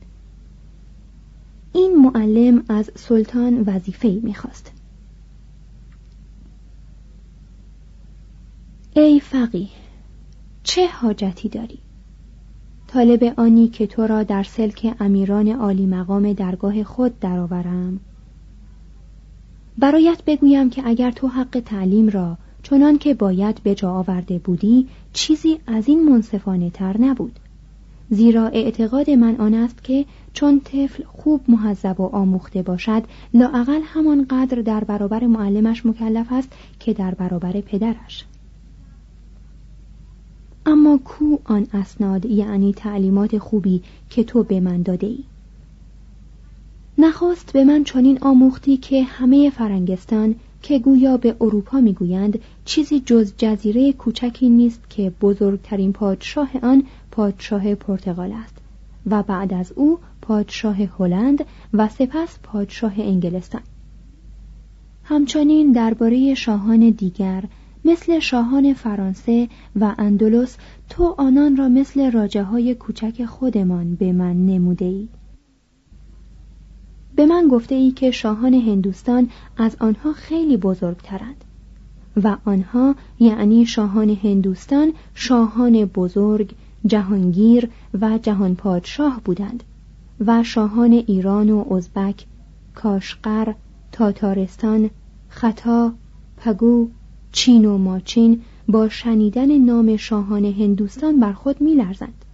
این 1.72 1.96
معلم 1.96 2.64
از 2.68 2.90
سلطان 2.94 3.62
وظیفه 3.66 4.20
می 4.22 4.34
خواست. 4.34 4.72
ای 8.96 9.20
فقیه 9.20 9.68
چه 10.62 10.86
حاجتی 10.86 11.48
داری؟ 11.48 11.78
طالب 12.88 13.34
آنی 13.36 13.68
که 13.68 13.86
تو 13.86 14.06
را 14.06 14.22
در 14.22 14.42
سلک 14.42 14.94
امیران 15.00 15.48
عالی 15.48 15.86
مقام 15.86 16.32
درگاه 16.32 16.84
خود 16.84 17.20
درآورم. 17.20 18.00
برایت 19.78 20.22
بگویم 20.26 20.70
که 20.70 20.82
اگر 20.84 21.10
تو 21.10 21.28
حق 21.28 21.62
تعلیم 21.66 22.08
را 22.08 22.38
چنان 22.62 22.98
که 22.98 23.14
باید 23.14 23.62
به 23.62 23.74
جا 23.74 23.92
آورده 23.92 24.38
بودی 24.38 24.88
چیزی 25.12 25.58
از 25.66 25.88
این 25.88 26.08
منصفانه 26.10 26.70
تر 26.70 27.00
نبود. 27.00 27.38
زیرا 28.10 28.46
اعتقاد 28.46 29.10
من 29.10 29.36
آن 29.36 29.54
است 29.54 29.84
که 29.84 30.04
چون 30.32 30.60
طفل 30.60 31.02
خوب 31.04 31.40
محذب 31.48 32.00
و 32.00 32.06
آموخته 32.06 32.62
باشد 32.62 33.02
لااقل 33.34 33.80
همانقدر 33.84 34.62
در 34.62 34.84
برابر 34.84 35.26
معلمش 35.26 35.86
مکلف 35.86 36.26
است 36.32 36.52
که 36.80 36.92
در 36.92 37.14
برابر 37.14 37.52
پدرش. 37.60 38.24
اما 40.66 40.98
کو 41.04 41.38
آن 41.44 41.66
اسناد 41.72 42.26
یعنی 42.26 42.72
تعلیمات 42.72 43.38
خوبی 43.38 43.82
که 44.10 44.24
تو 44.24 44.42
به 44.42 44.60
من 44.60 44.82
داده 44.82 45.06
ای؟ 45.06 45.24
نخواست 46.98 47.52
به 47.52 47.64
من 47.64 47.84
چنین 47.84 48.18
آموختی 48.20 48.76
که 48.76 49.02
همه 49.02 49.50
فرنگستان 49.50 50.34
که 50.62 50.78
گویا 50.78 51.16
به 51.16 51.36
اروپا 51.40 51.80
می‌گویند 51.80 52.38
چیزی 52.64 53.00
جز 53.00 53.32
جزیره 53.38 53.92
کوچکی 53.92 54.48
نیست 54.48 54.90
که 54.90 55.12
بزرگترین 55.20 55.92
پادشاه 55.92 56.50
آن 56.62 56.84
پادشاه 57.10 57.74
پرتغال 57.74 58.32
است 58.32 58.54
و 59.06 59.22
بعد 59.22 59.54
از 59.54 59.72
او 59.76 59.98
پادشاه 60.22 60.76
هلند 60.76 61.44
و 61.74 61.88
سپس 61.88 62.38
پادشاه 62.42 62.92
انگلستان 62.98 63.62
همچنین 65.04 65.72
درباره 65.72 66.34
شاهان 66.34 66.90
دیگر 66.90 67.44
مثل 67.86 68.18
شاهان 68.18 68.74
فرانسه 68.74 69.48
و 69.80 69.94
اندلس 69.98 70.56
تو 70.88 71.14
آنان 71.18 71.56
را 71.56 71.68
مثل 71.68 72.10
راجه 72.10 72.42
های 72.42 72.74
کوچک 72.74 73.24
خودمان 73.24 73.94
به 73.94 74.12
من 74.12 74.46
نموده 74.46 74.84
ای. 74.84 75.08
به 77.16 77.26
من 77.26 77.48
گفته 77.48 77.74
ای 77.74 77.90
که 77.90 78.10
شاهان 78.10 78.54
هندوستان 78.54 79.28
از 79.56 79.76
آنها 79.80 80.12
خیلی 80.12 80.56
بزرگترند 80.56 81.44
و 82.22 82.36
آنها 82.44 82.94
یعنی 83.18 83.66
شاهان 83.66 84.10
هندوستان 84.22 84.92
شاهان 85.14 85.84
بزرگ 85.84 86.54
جهانگیر 86.86 87.70
و 88.00 88.18
جهان 88.18 88.54
پادشاه 88.54 89.20
بودند 89.24 89.64
و 90.26 90.42
شاهان 90.42 90.92
ایران 90.92 91.50
و 91.50 91.74
ازبک 91.74 92.26
کاشقر 92.74 93.52
تاتارستان 93.92 94.90
خطا 95.28 95.92
پگو 96.36 96.88
چین 97.36 97.64
و 97.64 97.78
ماچین 97.78 98.42
با 98.68 98.88
شنیدن 98.88 99.58
نام 99.58 99.96
شاهان 99.96 100.44
هندوستان 100.44 101.20
بر 101.20 101.32
خود 101.32 101.60
میلرزند. 101.60 102.24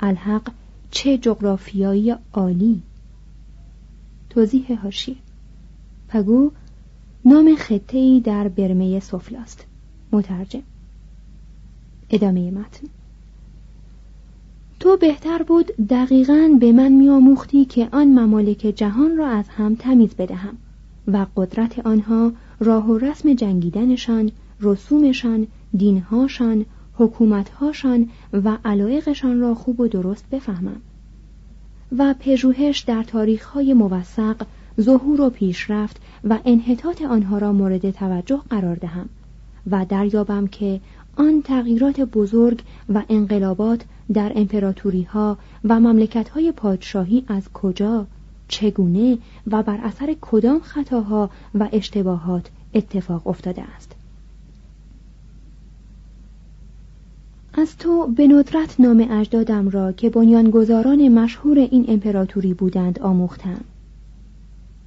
الحق 0.00 0.50
چه 0.90 1.18
جغرافیایی 1.18 2.14
عالی. 2.32 2.82
توضیح 4.30 4.80
هاشی 4.82 5.16
پگو 6.08 6.50
نام 7.24 7.54
خطه‌ای 7.56 8.20
در 8.20 8.48
برمه 8.48 9.00
سفلاست. 9.00 9.66
مترجم. 10.12 10.62
ادامه 12.10 12.50
متن. 12.50 12.86
تو 14.80 14.96
بهتر 14.96 15.42
بود 15.42 15.66
دقیقا 15.66 16.56
به 16.60 16.72
من 16.72 16.92
میآموختی 16.92 17.64
که 17.64 17.88
آن 17.92 18.18
ممالک 18.18 18.72
جهان 18.76 19.16
را 19.16 19.26
از 19.26 19.48
هم 19.48 19.74
تمیز 19.74 20.14
بدهم 20.14 20.56
و 21.06 21.26
قدرت 21.36 21.78
آنها 21.78 22.32
راه 22.60 22.86
و 22.86 22.98
رسم 22.98 23.34
جنگیدنشان 23.34 24.30
رسومشان 24.60 25.46
دینهاشان 25.76 26.64
حکومتهاشان 26.94 28.08
و 28.32 28.58
علایقشان 28.64 29.40
را 29.40 29.54
خوب 29.54 29.80
و 29.80 29.88
درست 29.88 30.24
بفهمم. 30.30 30.80
و 31.98 32.14
پژوهش 32.20 32.78
در 32.78 33.02
تاریخهای 33.02 33.74
موثق 33.74 34.36
ظهور 34.80 35.20
و 35.20 35.30
پیشرفت 35.30 36.00
و 36.24 36.38
انحطاط 36.44 37.02
آنها 37.02 37.38
را 37.38 37.52
مورد 37.52 37.90
توجه 37.90 38.40
قرار 38.50 38.76
دهم 38.76 39.08
و 39.70 39.86
دریابم 39.88 40.46
که 40.46 40.80
آن 41.16 41.42
تغییرات 41.42 42.00
بزرگ 42.00 42.62
و 42.88 43.02
انقلابات 43.08 43.84
در 44.12 44.32
امپراتوری 44.34 45.02
ها 45.02 45.38
و 45.64 45.80
مملکت 45.80 46.28
های 46.28 46.52
پادشاهی 46.52 47.24
از 47.28 47.52
کجا 47.52 48.06
چگونه 48.48 49.18
و 49.50 49.62
بر 49.62 49.78
اثر 49.82 50.16
کدام 50.20 50.60
خطاها 50.60 51.30
و 51.54 51.68
اشتباهات 51.72 52.50
اتفاق 52.74 53.26
افتاده 53.26 53.62
است 53.62 53.94
از 57.52 57.76
تو 57.76 58.06
به 58.06 58.26
ندرت 58.26 58.80
نام 58.80 59.06
اجدادم 59.10 59.68
را 59.68 59.92
که 59.92 60.10
بنیانگذاران 60.10 61.08
مشهور 61.08 61.58
این 61.58 61.84
امپراتوری 61.88 62.54
بودند 62.54 62.98
آموختم 62.98 63.60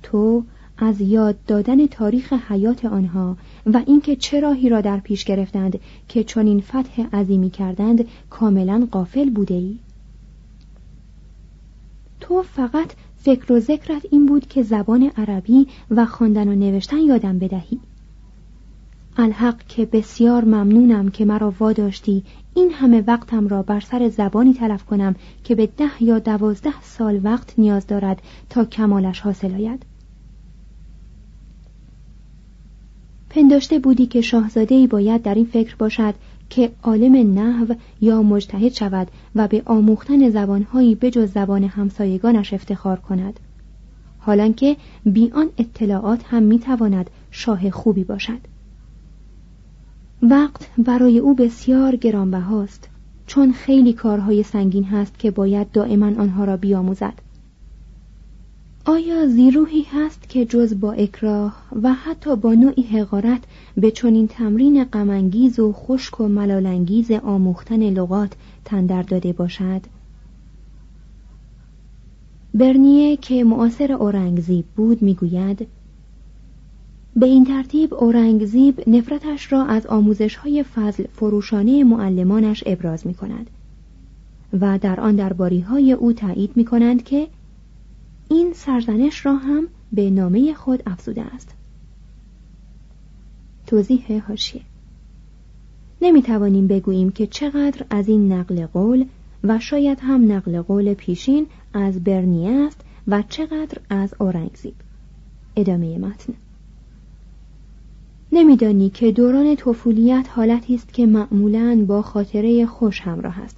تو 0.04 0.43
از 0.78 1.02
یاد 1.02 1.36
دادن 1.47 1.88
تاریخ 1.88 2.34
حیات 2.34 2.86
آنها 2.86 3.38
و 3.65 3.82
اینکه 3.88 4.15
چه 4.15 4.39
راهی 4.39 4.69
را 4.69 4.82
در 4.82 4.97
پیش 5.00 5.26
گرفتند 5.26 5.80
که 6.08 6.24
چنین 6.24 6.62
فتح 6.62 7.08
عظیمی 7.13 7.50
کردند 7.50 8.08
کاملا 8.30 8.88
قافل 8.91 9.30
بوده 9.30 9.54
ای؟ 9.54 9.78
تو 12.19 12.41
فقط 12.41 12.93
فکر 13.24 13.54
و 13.54 13.60
ذکرت 13.60 14.02
این 14.12 14.26
بود 14.26 14.48
که 14.48 14.64
زبان 14.64 15.12
عربی 15.18 15.68
و 15.92 16.06
خواندن 16.06 16.48
و 16.48 16.56
نوشتن 16.56 16.98
یادم 16.98 17.40
بدهی. 17.40 17.80
الحق 19.18 19.68
که 19.68 19.86
بسیار 19.86 20.46
ممنونم 20.46 21.10
که 21.10 21.26
مرا 21.26 21.54
واداشتی. 21.60 22.24
این 22.54 22.72
همه 22.72 23.04
وقتم 23.08 23.48
را 23.48 23.64
بر 23.64 23.80
سر 23.80 24.10
زبانی 24.10 24.54
تلف 24.54 24.86
کنم 24.86 25.16
که 25.44 25.56
به 25.56 25.68
ده 25.68 26.04
یا 26.04 26.20
دوازده 26.20 26.82
سال 26.82 27.20
وقت 27.24 27.54
نیاز 27.58 27.88
دارد 27.88 28.22
تا 28.50 28.66
کمالش 28.66 29.20
حاصل 29.20 29.54
آید. 29.56 29.86
پنداشته 33.30 33.80
بودی 33.80 34.06
که 34.06 34.22
شاهزاده 34.22 34.76
ای 34.76 34.88
باید 34.88 35.22
در 35.22 35.36
این 35.36 35.46
فکر 35.46 35.76
باشد 35.76 36.14
که 36.52 36.72
عالم 36.84 37.40
نحو 37.40 37.74
یا 38.02 38.22
مجتهد 38.22 38.74
شود 38.74 39.08
و 39.36 39.48
به 39.48 39.62
آموختن 39.66 40.30
زبانهایی 40.30 40.96
بجز 40.96 41.32
زبان 41.34 41.64
همسایگانش 41.64 42.54
افتخار 42.54 43.00
کند. 43.00 43.40
حالانکه 44.20 44.78
بی 45.06 45.32
آن 45.32 45.50
اطلاعات 45.58 46.24
هم 46.24 46.44
می‌تواند 46.44 47.10
شاه 47.32 47.70
خوبی 47.70 48.04
باشد. 48.04 48.40
وقت 50.22 50.70
برای 50.78 51.20
او 51.20 51.36
بسیار 51.36 51.96
گرانبهاست 51.96 52.90
چون 53.28 53.52
خیلی 53.52 53.94
کارهای 53.94 54.44
سنگین 54.44 54.84
هست 54.84 55.20
که 55.20 55.32
باید 55.32 55.72
دائما 55.72 56.06
آنها 56.06 56.44
را 56.44 56.58
بیاموزد. 56.58 57.14
آیا 58.86 59.28
زیروهی 59.28 59.86
هست 59.91 60.30
که 60.30 60.46
جز 60.46 60.80
با 60.80 60.91
اکراه 60.91 61.63
و 61.82 61.94
حتی 61.94 62.36
با 62.36 62.54
نوعی 62.54 62.84
حقارت 62.84 63.44
به 63.78 63.91
چنین 63.91 64.28
تمرین 64.28 64.84
غمانگیز 64.84 65.60
و 65.60 65.74
خشک 65.74 66.22
و 66.22 66.28
ملالانگیز 66.28 67.12
آموختن 67.12 67.89
لغات 67.89 68.34
تندر 68.65 69.02
داده 69.02 69.34
باشد؟ 69.34 69.82
برنیه 72.54 73.17
که 73.17 73.44
معاصر 73.44 73.91
اورنگزیب 73.91 74.65
بود 74.76 75.02
می‌گوید 75.02 75.67
به 77.15 77.26
این 77.26 77.46
ترتیب 77.46 77.94
اورنگزیب 77.94 78.89
نفرتش 78.89 79.52
را 79.52 79.65
از 79.65 79.88
آموزش 79.88 80.36
های 80.36 80.63
فضل 80.63 81.04
فروشانه 81.13 81.84
معلمانش 81.84 82.63
ابراز 82.65 83.08
می 83.08 83.13
کند 83.13 83.50
و 84.60 84.80
در 84.82 85.00
آن 85.00 85.15
درباری 85.15 85.60
های 85.60 85.91
او 85.94 86.13
تایید 86.13 86.52
می 86.56 86.65
کنند 86.65 87.04
که 87.04 87.28
این 88.32 88.54
سرزنش 88.54 89.26
را 89.26 89.36
هم 89.36 89.67
به 89.91 90.10
نامه 90.10 90.54
خود 90.54 90.84
افزوده 90.86 91.22
است. 91.22 91.56
توضیح 93.67 94.24
هاشیه 94.28 94.62
نمی 96.02 96.22
توانیم 96.22 96.67
بگوییم 96.67 97.10
که 97.10 97.28
چقدر 97.28 97.86
از 97.89 98.10
این 98.10 98.32
نقل 98.34 98.65
قول 98.65 99.06
و 99.44 99.60
شاید 99.60 100.00
هم 100.02 100.32
نقل 100.32 100.62
قول 100.62 100.94
پیشین 100.94 101.48
از 101.74 102.04
برنیه 102.04 102.52
است 102.52 102.82
و 103.08 103.24
چقدر 103.30 103.78
از 103.89 104.13
اورنگزیب. 104.20 104.76
ادامه 105.56 105.98
متن. 105.98 106.34
نمیدانی 108.32 108.89
که 108.89 109.12
دوران 109.12 109.56
طفولیت 109.56 110.28
حالتی 110.30 110.76
است 110.76 110.94
که 110.94 111.06
معمولا 111.06 111.86
با 111.88 112.02
خاطره 112.02 112.65
خوش 112.65 113.02
همراه 113.02 113.39
است. 113.39 113.58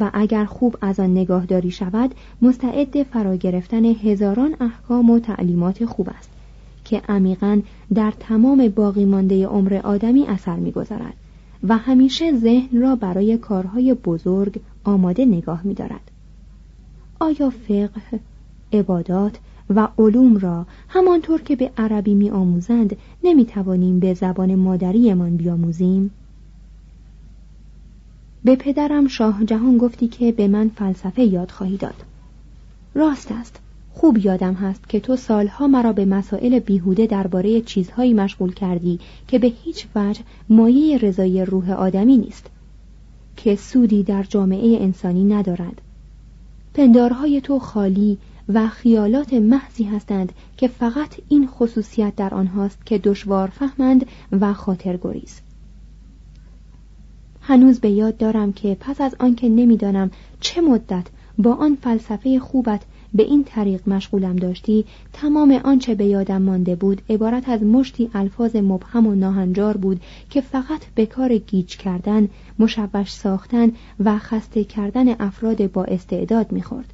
و 0.00 0.10
اگر 0.14 0.44
خوب 0.44 0.76
از 0.80 1.00
آن 1.00 1.10
نگاهداری 1.10 1.70
شود 1.70 2.14
مستعد 2.42 3.02
فرا 3.02 3.36
گرفتن 3.36 3.84
هزاران 3.84 4.56
احکام 4.60 5.10
و 5.10 5.18
تعلیمات 5.18 5.84
خوب 5.84 6.08
است 6.18 6.30
که 6.84 7.02
عمیقا 7.08 7.60
در 7.94 8.12
تمام 8.20 8.68
باقی 8.68 9.04
مانده 9.04 9.46
عمر 9.46 9.80
آدمی 9.84 10.26
اثر 10.26 10.56
می‌گذارد 10.56 11.14
و 11.68 11.76
همیشه 11.76 12.36
ذهن 12.36 12.80
را 12.80 12.96
برای 12.96 13.38
کارهای 13.38 13.94
بزرگ 13.94 14.60
آماده 14.84 15.24
نگاه 15.24 15.60
می‌دارد. 15.66 16.10
آیا 17.20 17.50
فقه، 17.50 18.20
عبادات 18.72 19.38
و 19.70 19.88
علوم 19.98 20.36
را 20.36 20.66
همانطور 20.88 21.40
که 21.40 21.56
به 21.56 21.70
عربی 21.76 22.14
می 22.14 22.30
آموزند 22.30 22.96
نمی 23.24 23.44
توانیم 23.44 23.98
به 23.98 24.14
زبان 24.14 24.54
مادریمان 24.54 25.36
بیاموزیم؟ 25.36 26.10
به 28.48 28.56
پدرم 28.56 29.08
شاه 29.08 29.44
جهان 29.44 29.78
گفتی 29.78 30.08
که 30.08 30.32
به 30.32 30.48
من 30.48 30.68
فلسفه 30.68 31.22
یاد 31.22 31.50
خواهی 31.50 31.76
داد. 31.76 31.94
راست 32.94 33.32
است. 33.32 33.60
خوب 33.94 34.18
یادم 34.18 34.54
هست 34.54 34.88
که 34.88 35.00
تو 35.00 35.16
سالها 35.16 35.66
مرا 35.66 35.92
به 35.92 36.04
مسائل 36.04 36.58
بیهوده 36.58 37.06
درباره 37.06 37.60
چیزهایی 37.60 38.14
مشغول 38.14 38.52
کردی 38.54 39.00
که 39.26 39.38
به 39.38 39.52
هیچ 39.64 39.86
وجه 39.96 40.20
مایه 40.48 40.98
رضای 40.98 41.44
روح 41.44 41.72
آدمی 41.72 42.16
نیست 42.16 42.46
که 43.36 43.56
سودی 43.56 44.02
در 44.02 44.22
جامعه 44.22 44.82
انسانی 44.82 45.24
ندارد 45.24 45.80
پندارهای 46.74 47.40
تو 47.40 47.58
خالی 47.58 48.18
و 48.48 48.68
خیالات 48.68 49.32
محضی 49.32 49.84
هستند 49.84 50.32
که 50.56 50.68
فقط 50.68 51.16
این 51.28 51.46
خصوصیت 51.46 52.16
در 52.16 52.34
آنهاست 52.34 52.86
که 52.86 52.98
دشوار 52.98 53.48
فهمند 53.48 54.06
و 54.32 54.52
خاطر 54.52 54.96
هنوز 57.48 57.80
به 57.80 57.90
یاد 57.90 58.16
دارم 58.16 58.52
که 58.52 58.76
پس 58.80 59.00
از 59.00 59.14
آنکه 59.18 59.48
نمی‌دانم 59.48 60.10
چه 60.40 60.60
مدت 60.60 61.06
با 61.38 61.54
آن 61.54 61.78
فلسفه 61.82 62.38
خوبت 62.38 62.82
به 63.14 63.22
این 63.22 63.44
طریق 63.44 63.88
مشغولم 63.88 64.36
داشتی 64.36 64.84
تمام 65.12 65.52
آنچه 65.64 65.94
به 65.94 66.04
یادم 66.04 66.42
مانده 66.42 66.76
بود 66.76 67.02
عبارت 67.10 67.48
از 67.48 67.62
مشتی 67.62 68.10
الفاظ 68.14 68.56
مبهم 68.56 69.06
و 69.06 69.14
ناهنجار 69.14 69.76
بود 69.76 70.00
که 70.30 70.40
فقط 70.40 70.80
به 70.94 71.06
کار 71.06 71.36
گیج 71.36 71.76
کردن 71.76 72.28
مشوش 72.58 73.12
ساختن 73.12 73.72
و 74.04 74.18
خسته 74.18 74.64
کردن 74.64 75.08
افراد 75.08 75.72
با 75.72 75.84
استعداد 75.84 76.52
می‌خورد. 76.52 76.92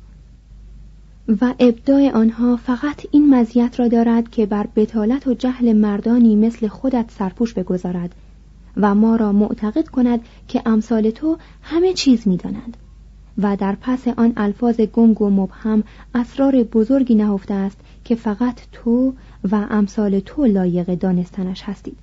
و 1.41 1.55
ابداع 1.61 2.11
آنها 2.11 2.57
فقط 2.57 3.07
این 3.11 3.35
مزیت 3.35 3.81
را 3.81 3.89
دارد 3.89 4.31
که 4.31 4.47
بر 4.47 4.67
بتالت 4.77 5.27
و 5.27 5.35
جهل 5.35 5.73
مردانی 5.73 6.37
مثل 6.37 6.69
خودت 6.69 7.11
سرپوش 7.19 7.55
بگذارد. 7.55 8.15
و 8.77 8.95
ما 8.95 9.17
را 9.17 9.33
معتقد 9.33 9.89
کند 9.89 10.21
که 10.49 10.63
امثال 10.67 11.11
تو 11.11 11.37
همه 11.63 11.93
چیز 11.93 12.29
می‌دانند. 12.29 12.77
و 13.39 13.57
در 13.57 13.77
پس 13.81 14.09
آن 14.09 14.33
الفاظ 14.37 14.81
گنگ 14.81 15.23
و 15.23 15.31
مبهم 15.31 15.85
اسرار 16.15 16.63
بزرگی 16.63 17.15
نهفته 17.15 17.55
است 17.55 17.81
که 18.05 18.15
فقط 18.15 18.61
تو 18.73 19.13
و 19.51 19.67
امثال 19.71 20.21
تو 20.21 20.45
لایق 20.45 20.95
دانستنش 20.95 21.63
هستید. 21.63 21.97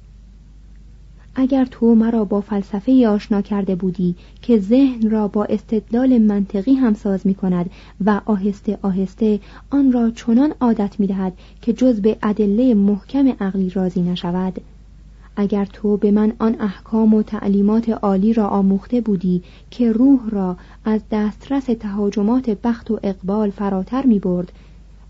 اگر 1.35 1.65
تو 1.65 1.95
مرا 1.95 2.25
با 2.25 2.41
فلسفه 2.41 3.07
آشنا 3.07 3.41
کرده 3.41 3.75
بودی 3.75 4.15
که 4.41 4.59
ذهن 4.59 5.09
را 5.09 5.27
با 5.27 5.45
استدلال 5.45 6.17
منطقی 6.17 6.73
همساز 6.73 7.27
می 7.27 7.35
کند 7.35 7.69
و 8.05 8.21
آهسته 8.25 8.77
آهسته 8.81 9.39
آن 9.69 9.91
را 9.91 10.11
چنان 10.11 10.53
عادت 10.61 10.99
می 10.99 11.07
دهد 11.07 11.33
که 11.61 11.73
جز 11.73 12.01
به 12.01 12.17
ادله 12.23 12.73
محکم 12.73 13.33
عقلی 13.39 13.69
راضی 13.69 14.01
نشود 14.01 14.61
اگر 15.35 15.65
تو 15.65 15.97
به 15.97 16.11
من 16.11 16.33
آن 16.39 16.55
احکام 16.59 17.13
و 17.13 17.23
تعلیمات 17.23 17.89
عالی 17.89 18.33
را 18.33 18.47
آموخته 18.47 19.01
بودی 19.01 19.43
که 19.71 19.91
روح 19.91 20.29
را 20.29 20.57
از 20.85 21.01
دسترس 21.11 21.65
تهاجمات 21.65 22.49
بخت 22.49 22.91
و 22.91 22.99
اقبال 23.03 23.49
فراتر 23.49 24.05
می 24.05 24.19
برد 24.19 24.51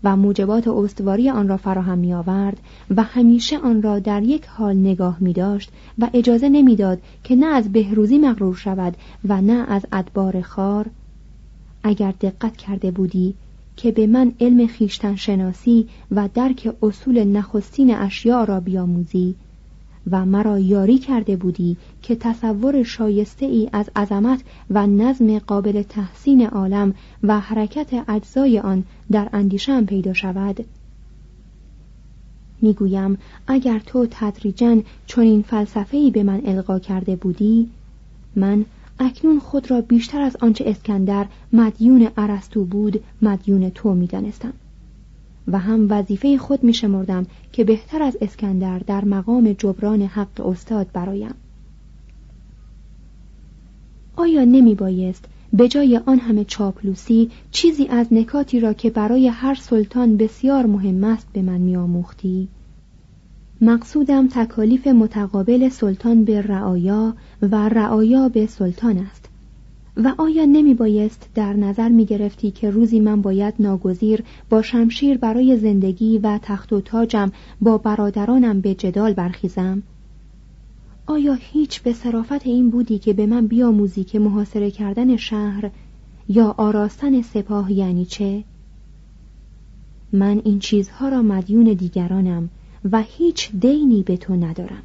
و 0.04 0.16
موجبات 0.16 0.68
استواری 0.68 1.30
آن 1.30 1.48
را 1.48 1.56
فراهم 1.56 1.98
می 1.98 2.14
آورد 2.14 2.60
و 2.96 3.02
همیشه 3.02 3.58
آن 3.58 3.82
را 3.82 3.98
در 3.98 4.22
یک 4.22 4.46
حال 4.46 4.76
نگاه 4.76 5.16
می 5.20 5.32
داشت 5.32 5.70
و 5.98 6.08
اجازه 6.14 6.48
نمی‌داد 6.48 6.98
که 7.24 7.36
نه 7.36 7.46
از 7.46 7.72
بهروزی 7.72 8.18
مغرور 8.18 8.54
شود 8.54 8.96
و 9.28 9.40
نه 9.40 9.64
از 9.68 9.86
ادبار 9.92 10.40
خار 10.40 10.86
اگر 11.82 12.14
دقت 12.20 12.56
کرده 12.56 12.90
بودی 12.90 13.34
که 13.76 13.92
به 13.92 14.06
من 14.06 14.32
علم 14.40 14.66
خیشتن 14.66 15.16
شناسی 15.16 15.88
و 16.10 16.28
درک 16.34 16.74
اصول 16.82 17.24
نخستین 17.24 17.94
اشیاء 17.94 18.44
را 18.44 18.60
بیاموزی 18.60 19.34
و 20.10 20.26
مرا 20.26 20.58
یاری 20.58 20.98
کرده 20.98 21.36
بودی 21.36 21.76
که 22.02 22.16
تصور 22.16 22.82
شایسته 22.82 23.46
ای 23.46 23.68
از 23.72 23.90
عظمت 23.96 24.40
و 24.70 24.86
نظم 24.86 25.38
قابل 25.38 25.82
تحسین 25.82 26.46
عالم 26.46 26.94
و 27.22 27.40
حرکت 27.40 28.04
اجزای 28.08 28.58
آن 28.58 28.84
در 29.10 29.28
اندیشم 29.32 29.84
پیدا 29.84 30.12
شود. 30.12 30.64
می‌گویم 32.62 33.18
اگر 33.46 33.78
تو 33.78 34.06
تدریجا 34.10 34.76
چنین 35.06 35.42
فلسفه 35.42 35.96
ای 35.96 36.10
به 36.10 36.22
من 36.22 36.42
القا 36.44 36.78
کرده 36.78 37.16
بودی 37.16 37.68
من 38.36 38.64
اکنون 38.98 39.38
خود 39.38 39.70
را 39.70 39.80
بیشتر 39.80 40.20
از 40.20 40.36
آنچه 40.40 40.64
اسکندر 40.66 41.26
مدیون 41.52 42.08
ارسطو 42.16 42.64
بود 42.64 43.04
مدیون 43.22 43.70
تو 43.70 43.94
می‌دانستم. 43.94 44.52
و 45.48 45.58
هم 45.58 45.86
وظیفه 45.90 46.38
خود 46.38 46.64
می 46.64 46.74
شمردم 46.74 47.26
که 47.52 47.64
بهتر 47.64 48.02
از 48.02 48.16
اسکندر 48.20 48.78
در 48.78 49.04
مقام 49.04 49.52
جبران 49.52 50.02
حق 50.02 50.46
استاد 50.46 50.86
برایم. 50.92 51.34
آیا 54.16 54.44
نمی 54.44 54.74
بایست 54.74 55.24
به 55.52 55.68
جای 55.68 56.00
آن 56.06 56.18
همه 56.18 56.44
چاپلوسی 56.44 57.30
چیزی 57.50 57.86
از 57.86 58.12
نکاتی 58.12 58.60
را 58.60 58.72
که 58.72 58.90
برای 58.90 59.28
هر 59.28 59.54
سلطان 59.54 60.16
بسیار 60.16 60.66
مهم 60.66 61.04
است 61.04 61.26
به 61.32 61.42
من 61.42 61.60
میآموختی 61.60 62.48
مقصودم 63.60 64.28
تکالیف 64.28 64.86
متقابل 64.86 65.68
سلطان 65.68 66.24
به 66.24 66.42
رعایا 66.42 67.14
و 67.42 67.68
رعایا 67.68 68.28
به 68.28 68.46
سلطان 68.46 68.98
است. 68.98 69.28
و 69.96 70.14
آیا 70.18 70.44
نمی 70.44 70.74
بایست 70.74 71.28
در 71.34 71.52
نظر 71.52 71.88
می 71.88 72.04
گرفتی 72.04 72.50
که 72.50 72.70
روزی 72.70 73.00
من 73.00 73.22
باید 73.22 73.54
ناگزیر 73.58 74.22
با 74.50 74.62
شمشیر 74.62 75.18
برای 75.18 75.56
زندگی 75.56 76.18
و 76.18 76.38
تخت 76.42 76.72
و 76.72 76.80
تاجم 76.80 77.32
با 77.60 77.78
برادرانم 77.78 78.60
به 78.60 78.74
جدال 78.74 79.12
برخیزم؟ 79.12 79.82
آیا 81.06 81.34
هیچ 81.34 81.82
به 81.82 81.92
صرافت 81.92 82.46
این 82.46 82.70
بودی 82.70 82.98
که 82.98 83.12
به 83.12 83.26
من 83.26 83.46
بیاموزی 83.46 84.04
که 84.04 84.18
محاصره 84.18 84.70
کردن 84.70 85.16
شهر 85.16 85.70
یا 86.28 86.54
آراستن 86.58 87.22
سپاه 87.22 87.72
یعنی 87.72 88.04
چه؟ 88.04 88.44
من 90.12 90.40
این 90.44 90.58
چیزها 90.58 91.08
را 91.08 91.22
مدیون 91.22 91.64
دیگرانم 91.64 92.48
و 92.92 93.02
هیچ 93.02 93.50
دینی 93.60 94.02
به 94.02 94.16
تو 94.16 94.36
ندارم 94.36 94.82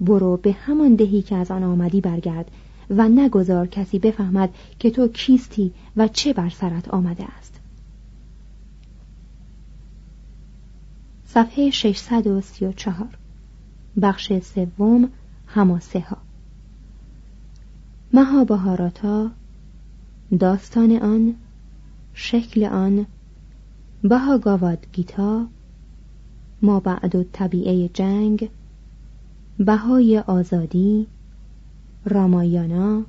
برو 0.00 0.36
به 0.36 0.52
همان 0.52 0.94
دهی 0.94 1.22
که 1.22 1.36
از 1.36 1.50
آن 1.50 1.62
آمدی 1.62 2.00
برگرد 2.00 2.50
و 2.96 3.08
نگذار 3.08 3.66
کسی 3.66 3.98
بفهمد 3.98 4.54
که 4.78 4.90
تو 4.90 5.08
کیستی 5.08 5.72
و 5.96 6.08
چه 6.08 6.32
بر 6.32 6.50
سرت 6.50 6.88
آمده 6.88 7.24
است. 7.38 7.60
صفحه 11.26 11.70
634 11.70 13.08
بخش 14.02 14.32
سوم 14.38 15.08
هماسه 15.46 16.00
ها 16.00 16.16
مهابهاراتا 18.12 19.30
داستان 20.40 20.96
آن 20.96 21.34
شکل 22.14 22.64
آن 22.64 23.06
بهاگاواد 24.02 24.86
گیتا 24.92 25.46
ما 26.62 26.80
بعد 26.80 27.22
طبیعه 27.32 27.88
جنگ 27.88 28.50
بهای 29.58 30.18
آزادی 30.18 31.06
رامایانا 32.04 33.02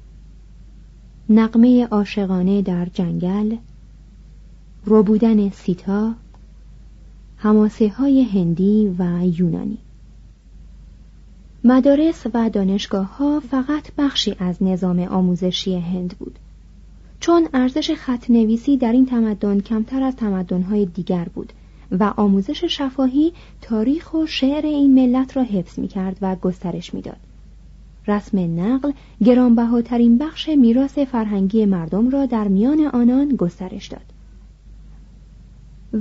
نقمه 1.30 1.86
عاشقانه 1.86 2.62
در 2.62 2.86
جنگل 2.86 3.56
روبودن 4.86 5.50
سیتا 5.50 6.14
هماسه 7.38 7.90
های 7.90 8.24
هندی 8.24 8.96
و 9.00 9.26
یونانی 9.26 9.78
مدارس 11.64 12.26
و 12.34 12.50
دانشگاه 12.50 13.18
ها 13.18 13.40
فقط 13.40 13.92
بخشی 13.98 14.36
از 14.40 14.64
نظام 14.64 15.00
آموزشی 15.00 15.76
هند 15.76 16.16
بود 16.20 16.40
چون 17.20 17.48
ارزش 17.54 17.92
خط 17.92 18.30
نویسی 18.30 18.78
در 18.78 18.92
این 18.92 19.06
تمدن 19.06 19.60
کمتر 19.60 20.04
از 20.04 20.16
تمدنهای 20.16 20.86
دیگر 20.86 21.28
بود 21.36 21.54
و 21.92 22.14
آموزش 22.18 22.64
شفاهی 22.64 23.34
تاریخ 23.62 24.14
و 24.14 24.26
شعر 24.26 24.66
این 24.66 24.94
ملت 24.94 25.38
را 25.38 25.44
حفظ 25.44 25.80
می 25.80 25.88
کرد 25.88 26.18
و 26.22 26.36
گسترش 26.36 26.94
می‌داد. 26.94 27.33
رسم 28.08 28.60
نقل 28.60 28.92
گرانبهاترین 29.26 30.18
بخش 30.18 30.50
میراث 30.50 31.00
فرهنگی 31.00 31.66
مردم 31.66 32.10
را 32.10 32.26
در 32.26 32.48
میان 32.48 32.86
آنان 32.86 33.36
گسترش 33.36 33.88
داد. 33.88 34.14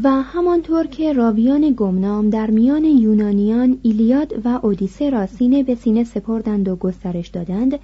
و 0.02 0.10
همانطور 0.10 0.86
که 0.86 1.12
راویان 1.12 1.74
گمنام 1.76 2.30
در 2.30 2.50
میان 2.50 2.84
یونانیان 2.84 3.78
ایلیاد 3.82 4.32
و 4.44 4.48
اودیسه 4.62 5.10
را 5.10 5.26
سینه 5.26 5.62
به 5.62 5.74
سینه 5.74 6.04
سپردند 6.04 6.68
و 6.68 6.76
گسترش 6.76 7.28
دادند 7.28 7.78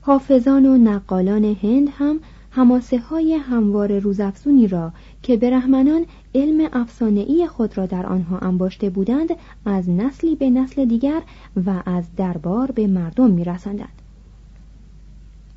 حافظان 0.00 0.66
و 0.66 0.78
نقالان 0.78 1.44
هند 1.62 1.88
هم 1.92 2.20
هماسه 2.56 2.98
های 2.98 3.34
هموار 3.34 3.98
روزافزونی 3.98 4.68
را 4.68 4.92
که 5.22 5.36
برهمنان 5.36 6.06
علم 6.34 6.68
افسانه‌ای 6.72 7.46
خود 7.46 7.78
را 7.78 7.86
در 7.86 8.06
آنها 8.06 8.38
انباشته 8.38 8.90
بودند 8.90 9.28
از 9.64 9.88
نسلی 9.90 10.36
به 10.36 10.50
نسل 10.50 10.84
دیگر 10.84 11.22
و 11.66 11.82
از 11.86 12.04
دربار 12.16 12.70
به 12.70 12.86
مردم 12.86 13.30
میرساندند. 13.30 14.02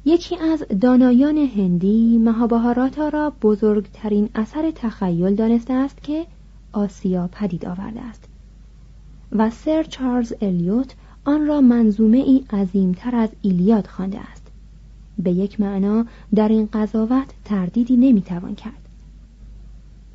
یکی 0.06 0.38
از 0.38 0.64
دانایان 0.82 1.38
هندی 1.38 2.18
مهابهاراتا 2.18 3.10
را 3.10 3.34
بزرگترین 3.42 4.30
اثر 4.36 4.72
تخیل 4.76 5.36
دانسته 5.36 5.74
است 5.74 6.04
که 6.04 6.26
آسیا 6.74 7.30
پدید 7.32 7.66
آورده 7.66 8.02
است 8.02 8.24
و 9.32 9.50
سر 9.50 9.84
چارلز 9.84 10.34
الیوت 10.42 10.96
آن 11.26 11.48
را 11.48 11.62
منظومه 11.62 12.18
ای 12.18 12.44
عظیمتر 12.54 13.16
از 13.16 13.30
ایلیاد 13.42 13.88
خوانده 13.88 14.20
است. 14.20 14.39
به 15.20 15.32
یک 15.32 15.60
معنا 15.60 16.06
در 16.36 16.48
این 16.48 16.70
قضاوت 16.74 17.28
تردیدی 17.46 17.98
نمی‌توان 17.98 18.56
کرد. 18.56 18.90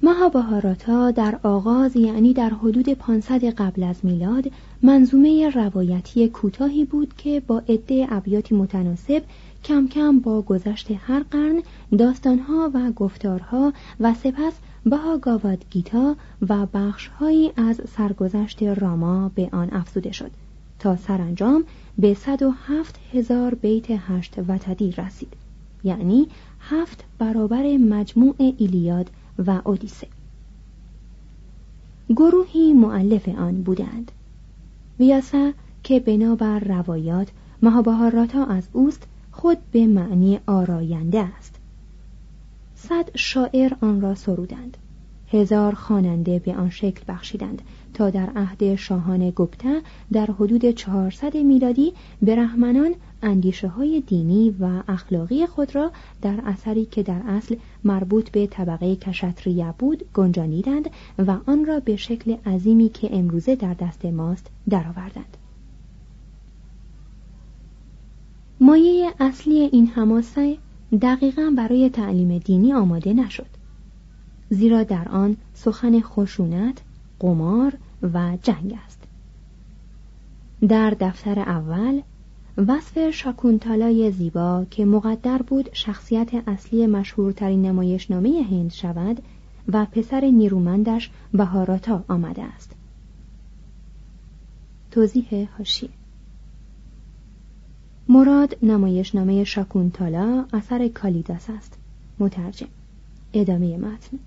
مهابهاراتا 0.03 1.11
در 1.11 1.39
آغاز 1.43 1.97
یعنی 1.97 2.33
در 2.33 2.51
حدود 2.51 2.89
500 2.89 3.45
قبل 3.45 3.83
از 3.83 3.97
میلاد 4.03 4.51
منظومه 4.83 5.51
روایتی 5.51 6.29
کوتاهی 6.29 6.85
بود 6.85 7.15
که 7.17 7.43
با 7.47 7.63
عده 7.69 8.07
ابیاتی 8.11 8.55
متناسب 8.55 9.23
کم 9.65 9.89
کم 9.89 10.19
با 10.19 10.43
گذشت 10.43 10.91
هر 11.07 11.23
قرن 11.31 11.63
داستانها 11.99 12.71
و 12.75 12.93
گفتارها 12.93 13.73
و 14.01 14.15
سپس 14.15 14.53
بهاگاواد 14.87 15.65
گیتا 15.71 16.17
و 16.49 16.67
بخشهایی 16.67 17.53
از 17.57 17.81
سرگذشت 17.97 18.63
راما 18.63 19.31
به 19.35 19.49
آن 19.53 19.69
افزوده 19.73 20.13
شد. 20.13 20.31
تا 20.79 20.97
سرانجام 20.97 21.65
به 21.99 22.15
107 22.15 22.99
هزار 23.13 23.55
بیت 23.55 23.87
هشت 23.91 24.35
وتدی 24.49 24.93
رسید. 24.93 25.33
یعنی 25.85 26.29
هفت 26.61 27.05
برابر 27.19 27.77
مجموع 27.77 28.35
ایلیاد 28.39 29.11
و 29.47 29.61
اودیسه. 29.65 30.07
گروهی 32.09 32.73
معلف 32.73 33.29
آن 33.29 33.63
بودند. 33.63 34.13
ویاسا 35.01 35.53
که 35.83 36.01
بنابر 36.01 36.59
روایات 36.59 37.29
مهابهاراتا 37.63 38.45
از 38.45 38.69
اوست 38.73 39.07
خود 39.33 39.59
به 39.73 39.87
معنی 39.87 40.41
آراینده 40.47 41.21
است. 41.21 41.55
صد 42.75 43.17
شاعر 43.17 43.73
آن 43.81 44.01
را 44.01 44.15
سرودند. 44.15 44.77
هزار 45.35 45.75
خواننده 45.75 46.39
به 46.39 46.55
آن 46.55 46.71
شکل 46.71 47.03
بخشیدند 47.09 47.63
تا 47.95 48.11
در 48.11 48.31
عهد 48.37 48.75
شاهان 48.75 49.31
گپتا 49.31 49.81
در 50.13 50.27
حدود 50.27 50.71
400 50.71 51.37
میلادی 51.37 51.93
برهمنان 52.23 52.95
اندیشه 53.23 53.69
های 53.69 54.01
دینی 54.01 54.51
و 54.61 54.83
اخلاقی 54.89 55.47
خود 55.47 55.75
را 55.75 55.91
در 56.23 56.41
اثری 56.47 56.85
که 56.85 57.03
در 57.03 57.21
اصل 57.27 57.57
مربوط 57.85 58.31
به 58.31 58.47
طبقه 58.47 58.97
کشتریه 58.97 59.75
بود 59.79 60.05
گنجانیدند 60.15 60.91
و 61.19 61.37
آن 61.47 61.65
را 61.65 61.81
به 61.81 61.97
شکل 61.97 62.37
عظیمی 62.47 62.89
که 62.89 63.17
امروزه 63.17 63.57
در 63.57 63.75
دست 63.75 64.05
ماست 64.05 64.47
درآوردند. 64.71 65.37
مایه 68.61 69.13
اصلی 69.21 69.69
این 69.73 69.87
حماسه 69.87 70.57
دقیقا 71.03 71.55
برای 71.57 71.91
تعلیم 71.91 72.39
دینی 72.39 72.73
آماده 72.73 73.13
نشد 73.13 73.54
زیرا 74.55 74.83
در 74.83 75.09
آن 75.09 75.37
سخن 75.55 76.01
خشونت، 76.01 76.83
قمار 77.21 77.73
و 78.03 78.39
جنگ 78.43 78.79
است. 78.85 79.03
در 80.69 80.91
دفتر 80.91 81.39
اول 81.39 82.01
وصف 82.57 83.11
شاکونتالای 83.11 84.11
زیبا 84.11 84.67
که 84.71 84.85
مقدر 84.85 85.43
بود 85.43 85.69
شخصیت 85.73 86.49
اصلی 86.49 86.87
مشهورترین 86.87 87.63
نمایشنامه 87.63 88.47
هند 88.51 88.73
شود 88.73 89.23
و 89.73 89.87
پسر 89.93 90.25
نیرومندش 90.25 91.11
بهاراتا 91.33 92.05
آمده 92.09 92.43
است. 92.43 92.77
توضیح 94.91 95.49
هاشی 95.59 95.91
مراد 98.09 98.57
نمایشنامه 98.63 99.45
شاکونتالا 99.45 100.45
اثر 100.53 100.89
کالیداس 100.89 101.51
است. 101.51 101.79
مترجم. 102.19 102.69
ادامه 103.33 103.77
متن. 103.77 104.19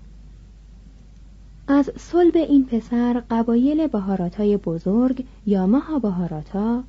از 1.70 1.90
صلب 1.96 2.36
این 2.36 2.66
پسر 2.66 3.22
قبایل 3.30 3.86
بهاراتای 3.86 4.56
بزرگ 4.56 5.24
یا 5.46 5.66
مها 5.66 5.98
بهاراتا 5.98 6.82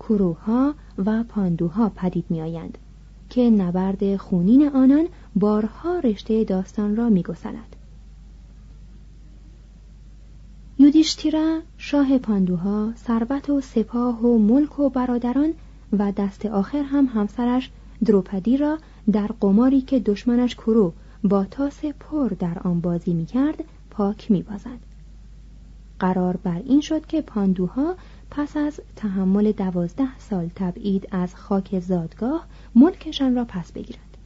کروها 0.00 0.74
و 0.98 1.24
پاندوها 1.24 1.92
پدید 1.96 2.24
می 2.28 2.42
آیند 2.42 2.78
که 3.30 3.50
نبرد 3.50 4.16
خونین 4.16 4.68
آنان 4.68 5.08
بارها 5.36 5.98
رشته 5.98 6.44
داستان 6.44 6.96
را 6.96 7.08
می 7.08 7.22
گسلد. 7.22 7.76
یودیشتیرا 10.78 11.58
شاه 11.76 12.18
پاندوها 12.18 12.92
ثروت 12.96 13.50
و 13.50 13.60
سپاه 13.60 14.20
و 14.20 14.38
ملک 14.38 14.78
و 14.78 14.88
برادران 14.88 15.54
و 15.92 16.12
دست 16.12 16.46
آخر 16.46 16.82
هم 16.82 17.06
همسرش 17.06 17.70
دروپدی 18.04 18.56
را 18.56 18.78
در 19.12 19.30
قماری 19.40 19.80
که 19.80 20.00
دشمنش 20.00 20.54
کرو 20.54 20.92
با 21.24 21.44
تاس 21.44 21.84
پر 21.84 22.28
در 22.28 22.58
آن 22.64 22.80
بازی 22.80 23.14
می 23.14 23.26
کرد 23.26 23.64
پاک 23.98 24.30
می 24.30 24.42
بازد. 24.42 24.78
قرار 25.98 26.36
بر 26.36 26.62
این 26.66 26.80
شد 26.80 27.06
که 27.06 27.20
پاندوها 27.20 27.96
پس 28.30 28.56
از 28.56 28.80
تحمل 28.96 29.52
دوازده 29.52 30.18
سال 30.18 30.50
تبعید 30.54 31.08
از 31.10 31.34
خاک 31.34 31.80
زادگاه 31.80 32.46
ملکشان 32.74 33.36
را 33.36 33.44
پس 33.44 33.72
بگیرند 33.72 34.16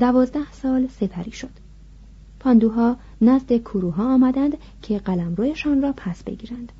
دوازده 0.00 0.52
سال 0.52 0.86
سپری 0.86 1.32
شد. 1.32 1.50
پاندوها 2.40 2.96
نزد 3.20 3.56
کروها 3.56 4.14
آمدند 4.14 4.56
که 4.82 4.98
قلمرویشان 4.98 5.82
را 5.82 5.94
پس 5.96 6.22
بگیرند. 6.22 6.72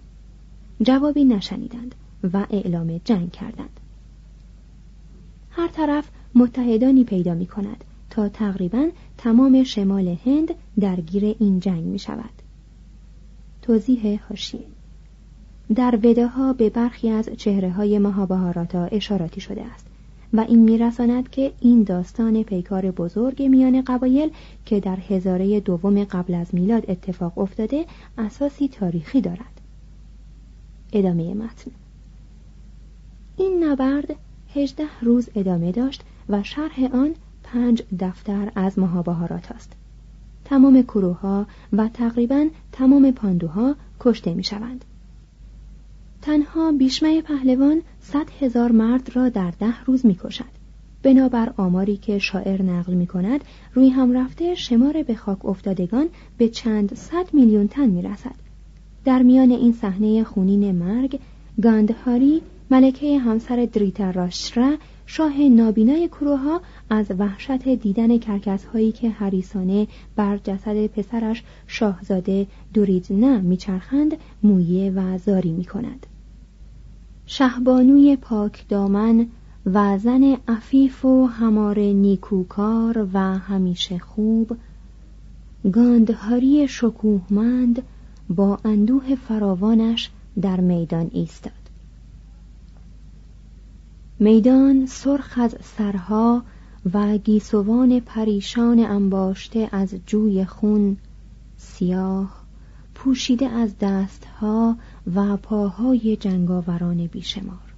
جوابی 0.82 1.24
نشنیدند 1.24 1.94
و 2.32 2.46
اعلام 2.50 3.00
جنگ 3.04 3.30
کردند. 3.30 3.80
هر 5.50 5.68
طرف 5.68 6.10
متحدانی 6.34 7.04
پیدا 7.04 7.34
می 7.34 7.46
کند 7.46 7.84
تا 8.10 8.28
تقریبا 8.28 8.88
تمام 9.24 9.64
شمال 9.64 10.16
هند 10.24 10.54
درگیر 10.80 11.36
این 11.40 11.60
جنگ 11.60 11.84
می 11.84 11.98
شود 11.98 12.42
توضیح 13.62 14.20
هاشیه 14.28 14.66
در 15.74 15.98
ها 16.36 16.52
به 16.52 16.70
برخی 16.70 17.10
از 17.10 17.28
چهره 17.36 17.70
های 17.70 17.98
مهابهاراتا 17.98 18.84
اشاراتی 18.84 19.40
شده 19.40 19.64
است 19.64 19.86
و 20.32 20.40
این 20.40 20.58
میرساند 20.58 21.30
که 21.30 21.52
این 21.60 21.82
داستان 21.82 22.42
پیکار 22.42 22.90
بزرگ 22.90 23.42
میان 23.42 23.82
قبایل 23.82 24.30
که 24.66 24.80
در 24.80 24.96
هزاره 24.96 25.60
دوم 25.60 26.04
قبل 26.04 26.34
از 26.34 26.54
میلاد 26.54 26.90
اتفاق 26.90 27.38
افتاده 27.38 27.86
اساسی 28.18 28.68
تاریخی 28.68 29.20
دارد. 29.20 29.60
ادامه 30.92 31.34
متن. 31.34 31.70
این 33.36 33.64
نبرد 33.64 34.16
هجده 34.54 34.84
روز 35.02 35.28
ادامه 35.34 35.72
داشت 35.72 36.02
و 36.28 36.42
شرح 36.42 36.84
آن 36.92 37.14
پنج 37.44 37.82
دفتر 38.00 38.52
از 38.54 38.78
مهابهارات 38.78 39.52
است 39.52 39.72
تمام 40.44 40.82
کروها 40.82 41.46
و 41.72 41.88
تقریبا 41.88 42.46
تمام 42.72 43.10
پاندوها 43.10 43.76
کشته 44.00 44.34
می 44.34 44.44
شوند. 44.44 44.84
تنها 46.22 46.72
بیشمه 46.72 47.22
پهلوان 47.22 47.82
صد 48.00 48.26
هزار 48.40 48.72
مرد 48.72 49.16
را 49.16 49.28
در 49.28 49.50
ده 49.50 49.84
روز 49.84 50.06
می 50.06 50.14
کشد. 50.14 50.54
بنابر 51.02 51.52
آماری 51.56 51.96
که 51.96 52.18
شاعر 52.18 52.62
نقل 52.62 52.94
می 52.94 53.06
کند 53.06 53.44
روی 53.74 53.88
هم 53.88 54.12
رفته 54.12 54.54
شمار 54.54 55.02
به 55.02 55.14
خاک 55.14 55.44
افتادگان 55.44 56.08
به 56.38 56.48
چند 56.48 56.94
صد 56.94 57.34
میلیون 57.34 57.68
تن 57.68 57.86
می 57.86 58.02
رسد. 58.02 58.34
در 59.04 59.22
میان 59.22 59.50
این 59.50 59.72
صحنه 59.72 60.24
خونین 60.24 60.72
مرگ 60.72 61.18
گاندهاری 61.62 62.42
ملکه 62.70 63.18
همسر 63.18 63.68
دریتراشترا 63.72 64.76
شاه 65.06 65.40
نابینای 65.40 66.08
کروها 66.08 66.60
از 66.90 67.06
وحشت 67.18 67.68
دیدن 67.68 68.18
کرکس 68.18 68.64
هایی 68.64 68.92
که 68.92 69.10
هریسانه 69.10 69.86
بر 70.16 70.36
جسد 70.36 70.86
پسرش 70.86 71.42
شاهزاده 71.66 72.46
دوریدنه 72.74 73.40
میچرخند 73.40 74.16
مویه 74.42 74.90
و 74.90 75.18
زاری 75.18 75.52
می 75.52 75.64
کند. 75.64 76.06
شهبانوی 77.26 78.16
پاک 78.16 78.68
دامن 78.68 79.26
و 79.66 79.98
زن 79.98 80.36
عفیف 80.48 81.04
و 81.04 81.26
همار 81.26 81.78
نیکوکار 81.78 83.08
و 83.12 83.18
همیشه 83.18 83.98
خوب 83.98 84.56
گاندهاری 85.72 86.68
شکوهمند 86.68 87.82
با 88.28 88.58
اندوه 88.64 89.14
فراوانش 89.14 90.10
در 90.42 90.60
میدان 90.60 91.10
ایستاد 91.12 91.63
میدان 94.24 94.86
سرخ 94.86 95.38
از 95.38 95.56
سرها 95.60 96.42
و 96.94 97.16
گیسوان 97.16 98.00
پریشان 98.00 98.78
انباشته 98.78 99.68
از 99.72 99.94
جوی 100.06 100.44
خون 100.44 100.96
سیاه 101.56 102.44
پوشیده 102.94 103.48
از 103.48 103.78
دستها 103.80 104.76
و 105.14 105.36
پاهای 105.36 106.16
جنگاوران 106.16 107.06
بیشمار. 107.06 107.74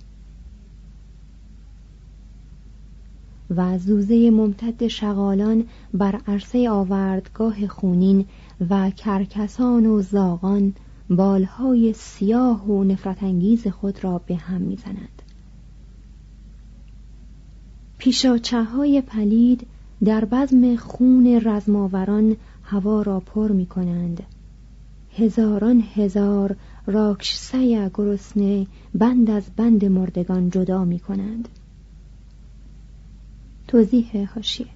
و 3.51 3.79
زوزه 3.79 4.31
ممتد 4.31 4.87
شغالان 4.87 5.65
بر 5.95 6.21
عرصه 6.27 6.71
آوردگاه 6.71 7.67
خونین 7.67 8.25
و 8.71 8.91
کرکسان 8.91 9.87
و 9.87 10.03
زاغان 10.03 10.75
بالهای 11.11 11.93
سیاه 11.93 12.65
و 12.67 12.85
نفرت 12.85 13.71
خود 13.71 14.05
را 14.05 14.19
به 14.19 14.37
هم 14.37 14.61
می‌زنند. 14.61 15.16
پیشاچه 17.99 18.63
های 18.63 19.01
پلید 19.01 19.67
در 20.05 20.25
بزم 20.25 20.77
خون 20.77 21.41
رزماوران 21.45 22.37
هوا 22.63 23.03
را 23.03 23.21
پر 23.21 23.53
می 23.53 23.67
کنند. 23.67 24.23
هزاران 25.13 25.85
هزار 25.95 26.57
راکشسه 26.87 27.91
گرسنه 27.95 28.67
بند 28.95 29.31
از 29.31 29.45
بند 29.57 29.85
مردگان 29.85 30.51
جدا 30.51 30.85
می 30.85 30.99
کنند. 30.99 31.49
توضیح 33.69 34.29
هاشیه 34.35 34.67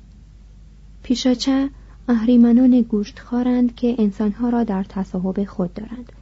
پیشاچه 1.03 1.71
اهریمنان 2.09 2.81
گوشتخوارند 2.83 3.75
که 3.75 3.95
انسانها 3.99 4.49
را 4.49 4.65
در 4.65 4.85
تصاحب 4.85 5.45
خود 5.45 5.75
دارند. 5.75 6.13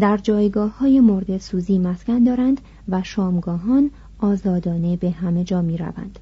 در 0.00 0.16
جایگاه 0.16 0.78
های 0.78 1.00
مرد 1.00 1.38
سوزی 1.38 1.78
مسکن 1.78 2.24
دارند 2.24 2.60
و 2.88 3.02
شامگاهان 3.02 3.90
آزادانه 4.20 4.96
به 4.96 5.10
همه 5.10 5.44
جا 5.44 5.62
می 5.62 5.76
روند. 5.76 6.18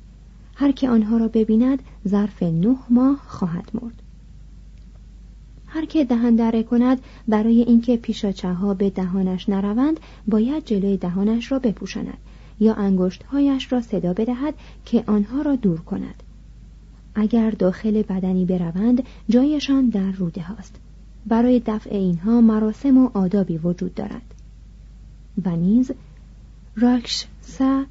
هر 0.55 0.73
که 0.73 0.89
آنها 0.89 1.17
را 1.17 1.29
ببیند 1.29 1.83
ظرف 2.09 2.43
نه 2.43 2.77
ماه 2.91 3.21
خواهد 3.27 3.71
مرد. 3.75 4.03
هر 5.67 5.85
که 5.85 6.05
دهن 6.05 6.37
دره 6.37 6.63
کند 6.63 7.01
برای 7.29 7.63
اینکه 7.63 7.97
پیشاچه 7.97 8.53
ها 8.53 8.75
به 8.75 8.91
دهانش 8.91 9.49
نروند 9.49 10.01
باید 10.29 10.65
جلوی 10.65 10.97
دهانش 10.97 11.53
را 11.53 11.59
بپوشاند 11.59 12.19
یا 12.61 12.75
انگشتهایش 12.75 13.73
را 13.73 13.81
صدا 13.81 14.13
بدهد 14.13 14.55
که 14.85 15.05
آنها 15.07 15.43
را 15.43 15.57
دور 15.57 15.81
کند. 15.81 16.23
اگر 17.15 17.51
داخل 17.51 18.03
بدنی 18.03 18.45
بروند 18.45 19.03
جایشان 19.29 19.89
در 19.89 20.11
روده 20.11 20.43
هاست. 20.43 20.75
برای 21.27 21.63
دفع 21.67 21.95
اینها 21.95 22.41
مراسم 22.41 22.99
و 22.99 23.11
آدابی 23.15 23.59
وجود 23.59 23.95
دارد. 23.95 24.35
و 25.45 25.57
نیز 25.57 25.93
راکش 26.77 27.27
سا 27.49 27.85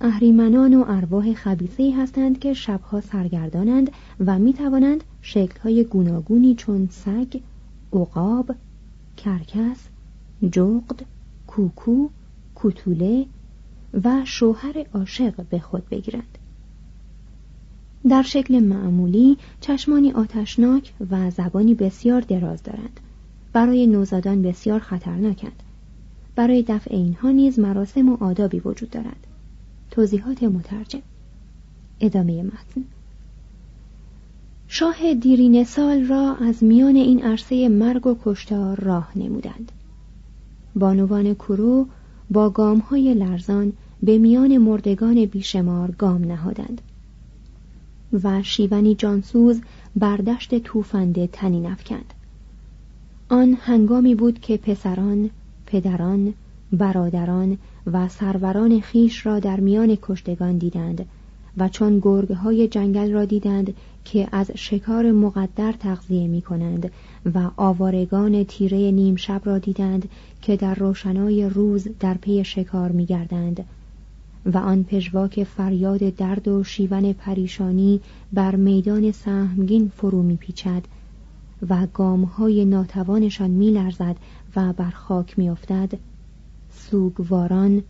اهریمنان 0.00 0.74
و 0.74 0.84
ارواح 0.88 1.34
خبیثه 1.34 1.94
هستند 1.96 2.38
که 2.38 2.54
شبها 2.54 3.00
سرگردانند 3.00 3.90
و 4.26 4.38
می 4.38 4.52
توانند 4.52 5.04
شکلهای 5.22 5.84
گوناگونی 5.84 6.54
چون 6.54 6.88
سگ، 6.90 7.40
عقاب، 7.92 8.54
کرکس، 9.16 9.88
جغد، 10.52 11.04
کوکو، 11.46 12.08
کوتوله 12.54 13.26
و 14.04 14.22
شوهر 14.24 14.86
عاشق 14.94 15.44
به 15.50 15.58
خود 15.58 15.88
بگیرند. 15.88 16.38
در 18.08 18.22
شکل 18.22 18.58
معمولی 18.58 19.36
چشمانی 19.60 20.12
آتشناک 20.12 20.92
و 21.10 21.30
زبانی 21.30 21.74
بسیار 21.74 22.20
دراز 22.20 22.62
دارند. 22.62 23.00
برای 23.52 23.86
نوزادان 23.86 24.42
بسیار 24.42 24.80
خطرناکند. 24.80 25.62
برای 26.36 26.62
دفع 26.68 26.94
اینها 26.94 27.30
نیز 27.30 27.58
مراسم 27.58 28.08
و 28.08 28.16
آدابی 28.24 28.60
وجود 28.60 28.90
دارد. 28.90 29.26
توضیحات 29.90 30.42
مترجم. 30.42 31.02
ادامه 32.00 32.42
متن. 32.42 32.84
شاه 34.68 35.14
دیرین 35.14 35.64
سال 35.64 36.04
را 36.04 36.36
از 36.36 36.64
میان 36.64 36.96
این 36.96 37.22
عرصه 37.22 37.68
مرگ 37.68 38.06
و 38.06 38.16
کشتار 38.24 38.80
راه 38.80 39.18
نمودند. 39.18 39.72
بانوان 40.76 41.34
کرو 41.34 41.86
با 42.30 42.50
گام 42.50 42.78
های 42.78 43.14
لرزان 43.14 43.72
به 44.02 44.18
میان 44.18 44.58
مردگان 44.58 45.24
بیشمار 45.24 45.90
گام 45.90 46.24
نهادند 46.24 46.82
و 48.22 48.42
شیونی 48.42 48.94
جانسوز 48.94 49.60
بر 49.96 50.16
دشت 50.16 50.58
توفنده 50.58 51.26
تنی 51.26 51.60
نفکند. 51.60 52.14
آن 53.28 53.56
هنگامی 53.60 54.14
بود 54.14 54.40
که 54.40 54.56
پسران 54.56 55.30
پدران 55.66 56.34
برادران 56.72 57.58
و 57.92 58.08
سروران 58.08 58.80
خیش 58.80 59.26
را 59.26 59.38
در 59.38 59.60
میان 59.60 59.98
کشتگان 60.02 60.58
دیدند 60.58 61.06
و 61.56 61.68
چون 61.68 61.98
گرگ 61.98 62.30
های 62.30 62.68
جنگل 62.68 63.12
را 63.12 63.24
دیدند 63.24 63.74
که 64.04 64.28
از 64.32 64.50
شکار 64.54 65.12
مقدر 65.12 65.72
تغذیه 65.72 66.26
می 66.26 66.42
کنند 66.42 66.90
و 67.34 67.50
آوارگان 67.56 68.44
تیره 68.44 68.90
نیم 68.90 69.16
شب 69.16 69.40
را 69.44 69.58
دیدند 69.58 70.08
که 70.42 70.56
در 70.56 70.74
روشنای 70.74 71.48
روز 71.48 71.88
در 72.00 72.14
پی 72.14 72.44
شکار 72.44 72.92
می 72.92 73.06
گردند 73.06 73.64
و 74.46 74.58
آن 74.58 74.84
پژواک 74.84 75.44
فریاد 75.44 75.98
درد 75.98 76.48
و 76.48 76.64
شیون 76.64 77.12
پریشانی 77.12 78.00
بر 78.32 78.56
میدان 78.56 79.12
سهمگین 79.12 79.92
فرو 79.96 80.22
می 80.22 80.36
پیچد 80.36 80.82
و 81.68 81.86
گامهای 81.94 82.64
ناتوانشان 82.64 83.50
می 83.50 83.70
لرزد 83.70 84.16
و 84.56 84.72
بر 84.72 84.90
خاک 84.90 85.38
می 85.38 85.48
افتد 85.50 85.92
سوگواران 86.70 87.82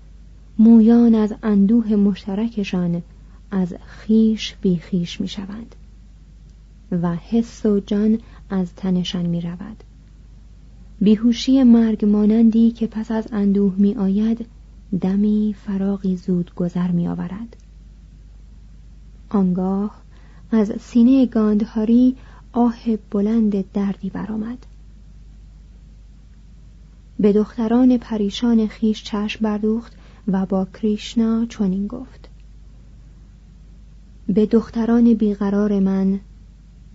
مویان 0.58 1.14
از 1.14 1.34
اندوه 1.42 1.96
مشترکشان 1.96 3.02
از 3.50 3.74
خیش 3.86 4.56
بیخیش 4.60 5.20
می 5.20 5.28
شوند 5.28 5.74
و 6.92 7.14
حس 7.14 7.66
و 7.66 7.80
جان 7.80 8.18
از 8.50 8.74
تنشان 8.74 9.26
می 9.26 9.40
رود 9.40 9.84
بیهوشی 11.00 11.62
مرگ 11.62 12.04
مانندی 12.04 12.70
که 12.70 12.86
پس 12.86 13.10
از 13.10 13.28
اندوه 13.32 13.74
می 13.76 13.94
آید 13.94 14.46
دمی 15.00 15.54
فراغی 15.58 16.16
زود 16.16 16.54
گذر 16.54 16.90
می 16.90 17.08
آورد 17.08 17.56
آنگاه 19.28 20.02
از 20.50 20.72
سینه 20.80 21.26
گاندهاری 21.26 22.16
آه 22.56 22.76
بلند 23.10 23.72
دردی 23.72 24.10
برآمد. 24.10 24.66
به 27.20 27.32
دختران 27.32 27.98
پریشان 27.98 28.66
خیش 28.66 29.02
چشم 29.02 29.38
بردوخت 29.42 29.92
و 30.28 30.46
با 30.46 30.64
کریشنا 30.64 31.46
چنین 31.46 31.86
گفت. 31.86 32.28
به 34.26 34.46
دختران 34.46 35.14
بیقرار 35.14 35.80
من 35.80 36.20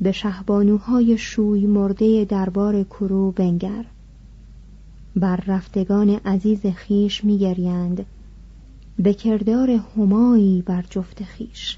به 0.01 0.11
شهبانوهای 0.11 1.17
شوی 1.17 1.65
مرده 1.65 2.25
دربار 2.25 2.83
کرو 2.83 3.31
بنگر. 3.31 3.85
بر 5.15 5.43
رفتگان 5.47 6.09
عزیز 6.09 6.65
خیش 6.65 7.23
میگریند 7.23 8.05
به 8.99 9.13
کردار 9.13 9.69
همایی 9.69 10.61
بر 10.61 10.85
جفت 10.89 11.23
خیش. 11.23 11.77